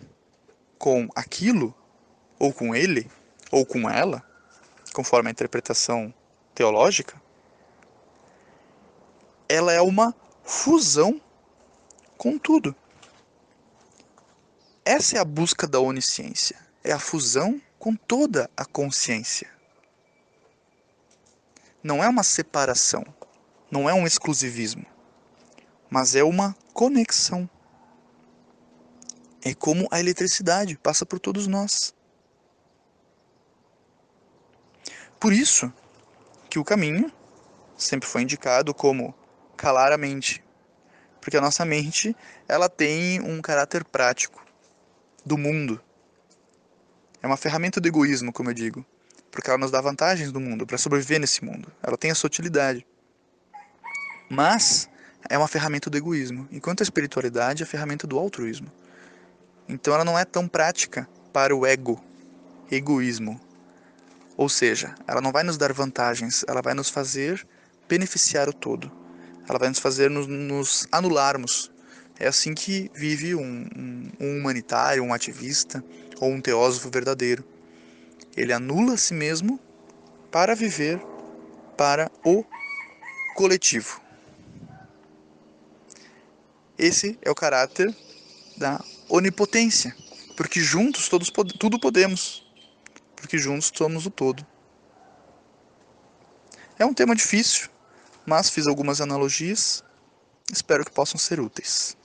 com 0.78 1.08
aquilo, 1.14 1.74
ou 2.38 2.52
com 2.52 2.74
ele, 2.74 3.08
ou 3.52 3.64
com 3.64 3.88
ela, 3.88 4.22
conforme 4.92 5.28
a 5.28 5.32
interpretação 5.32 6.12
teológica, 6.54 7.20
ela 9.48 9.72
é 9.72 9.80
uma 9.80 10.14
fusão 10.42 11.20
com 12.16 12.38
tudo. 12.38 12.74
Essa 14.84 15.16
é 15.16 15.20
a 15.20 15.24
busca 15.24 15.66
da 15.66 15.80
onisciência, 15.80 16.58
é 16.82 16.92
a 16.92 16.98
fusão 16.98 17.60
com 17.78 17.94
toda 17.94 18.50
a 18.56 18.64
consciência. 18.64 19.50
Não 21.82 22.02
é 22.02 22.08
uma 22.08 22.22
separação, 22.22 23.04
não 23.70 23.88
é 23.88 23.94
um 23.94 24.06
exclusivismo, 24.06 24.86
mas 25.90 26.14
é 26.14 26.22
uma 26.22 26.56
conexão. 26.72 27.48
É 29.42 29.54
como 29.54 29.86
a 29.90 30.00
eletricidade 30.00 30.78
passa 30.78 31.04
por 31.04 31.18
todos 31.18 31.46
nós. 31.46 31.94
Por 35.20 35.32
isso 35.32 35.72
que 36.50 36.58
o 36.58 36.64
caminho 36.64 37.12
sempre 37.76 38.08
foi 38.08 38.22
indicado 38.22 38.74
como 38.74 39.14
calar 39.54 39.92
a 39.92 39.98
mente, 39.98 40.42
porque 41.20 41.36
a 41.36 41.40
nossa 41.40 41.64
mente 41.64 42.14
ela 42.48 42.68
tem 42.68 43.20
um 43.20 43.40
caráter 43.40 43.84
prático 43.84 44.44
do 45.24 45.38
mundo. 45.38 45.80
É 47.22 47.26
uma 47.26 47.36
ferramenta 47.36 47.80
do 47.80 47.88
egoísmo, 47.88 48.32
como 48.32 48.50
eu 48.50 48.54
digo, 48.54 48.84
porque 49.30 49.48
ela 49.48 49.58
nos 49.58 49.70
dá 49.70 49.80
vantagens 49.80 50.30
do 50.30 50.38
mundo 50.38 50.66
para 50.66 50.76
sobreviver 50.76 51.18
nesse 51.18 51.42
mundo. 51.42 51.72
Ela 51.82 51.96
tem 51.96 52.10
a 52.10 52.14
sua 52.14 52.28
utilidade. 52.28 52.86
Mas 54.28 54.88
é 55.28 55.38
uma 55.38 55.48
ferramenta 55.48 55.88
do 55.88 55.96
egoísmo, 55.96 56.46
enquanto 56.50 56.80
a 56.80 56.84
espiritualidade 56.84 57.62
é 57.62 57.64
a 57.64 57.68
ferramenta 57.68 58.06
do 58.06 58.18
altruísmo. 58.18 58.70
Então 59.68 59.94
ela 59.94 60.04
não 60.04 60.18
é 60.18 60.24
tão 60.24 60.46
prática 60.46 61.08
para 61.32 61.56
o 61.56 61.64
ego, 61.64 62.02
egoísmo. 62.70 63.40
Ou 64.36 64.48
seja, 64.48 64.94
ela 65.06 65.20
não 65.20 65.32
vai 65.32 65.42
nos 65.42 65.56
dar 65.56 65.72
vantagens, 65.72 66.44
ela 66.46 66.60
vai 66.60 66.74
nos 66.74 66.90
fazer 66.90 67.46
beneficiar 67.88 68.48
o 68.48 68.52
todo. 68.52 69.03
Ela 69.48 69.58
vai 69.58 69.68
nos 69.68 69.78
fazer 69.78 70.10
nos, 70.10 70.26
nos 70.26 70.88
anularmos. 70.90 71.70
É 72.18 72.26
assim 72.26 72.54
que 72.54 72.90
vive 72.94 73.34
um, 73.34 73.66
um, 73.76 74.12
um 74.20 74.38
humanitário, 74.38 75.02
um 75.02 75.12
ativista 75.12 75.84
ou 76.20 76.30
um 76.30 76.40
teósofo 76.40 76.90
verdadeiro. 76.90 77.44
Ele 78.36 78.52
anula 78.52 78.94
a 78.94 78.96
si 78.96 79.14
mesmo 79.14 79.60
para 80.30 80.54
viver 80.54 81.00
para 81.76 82.10
o 82.24 82.44
coletivo. 83.34 84.00
Esse 86.78 87.18
é 87.22 87.30
o 87.30 87.34
caráter 87.34 87.94
da 88.56 88.82
onipotência, 89.08 89.94
porque 90.36 90.60
juntos 90.60 91.08
todos 91.08 91.30
tudo 91.58 91.78
podemos, 91.78 92.44
porque 93.14 93.38
juntos 93.38 93.70
somos 93.74 94.06
o 94.06 94.10
todo. 94.10 94.44
É 96.78 96.84
um 96.84 96.92
tema 96.92 97.14
difícil, 97.14 97.68
mas 98.26 98.50
fiz 98.50 98.66
algumas 98.66 99.00
analogias, 99.00 99.84
espero 100.52 100.84
que 100.84 100.90
possam 100.90 101.18
ser 101.18 101.40
úteis. 101.40 101.96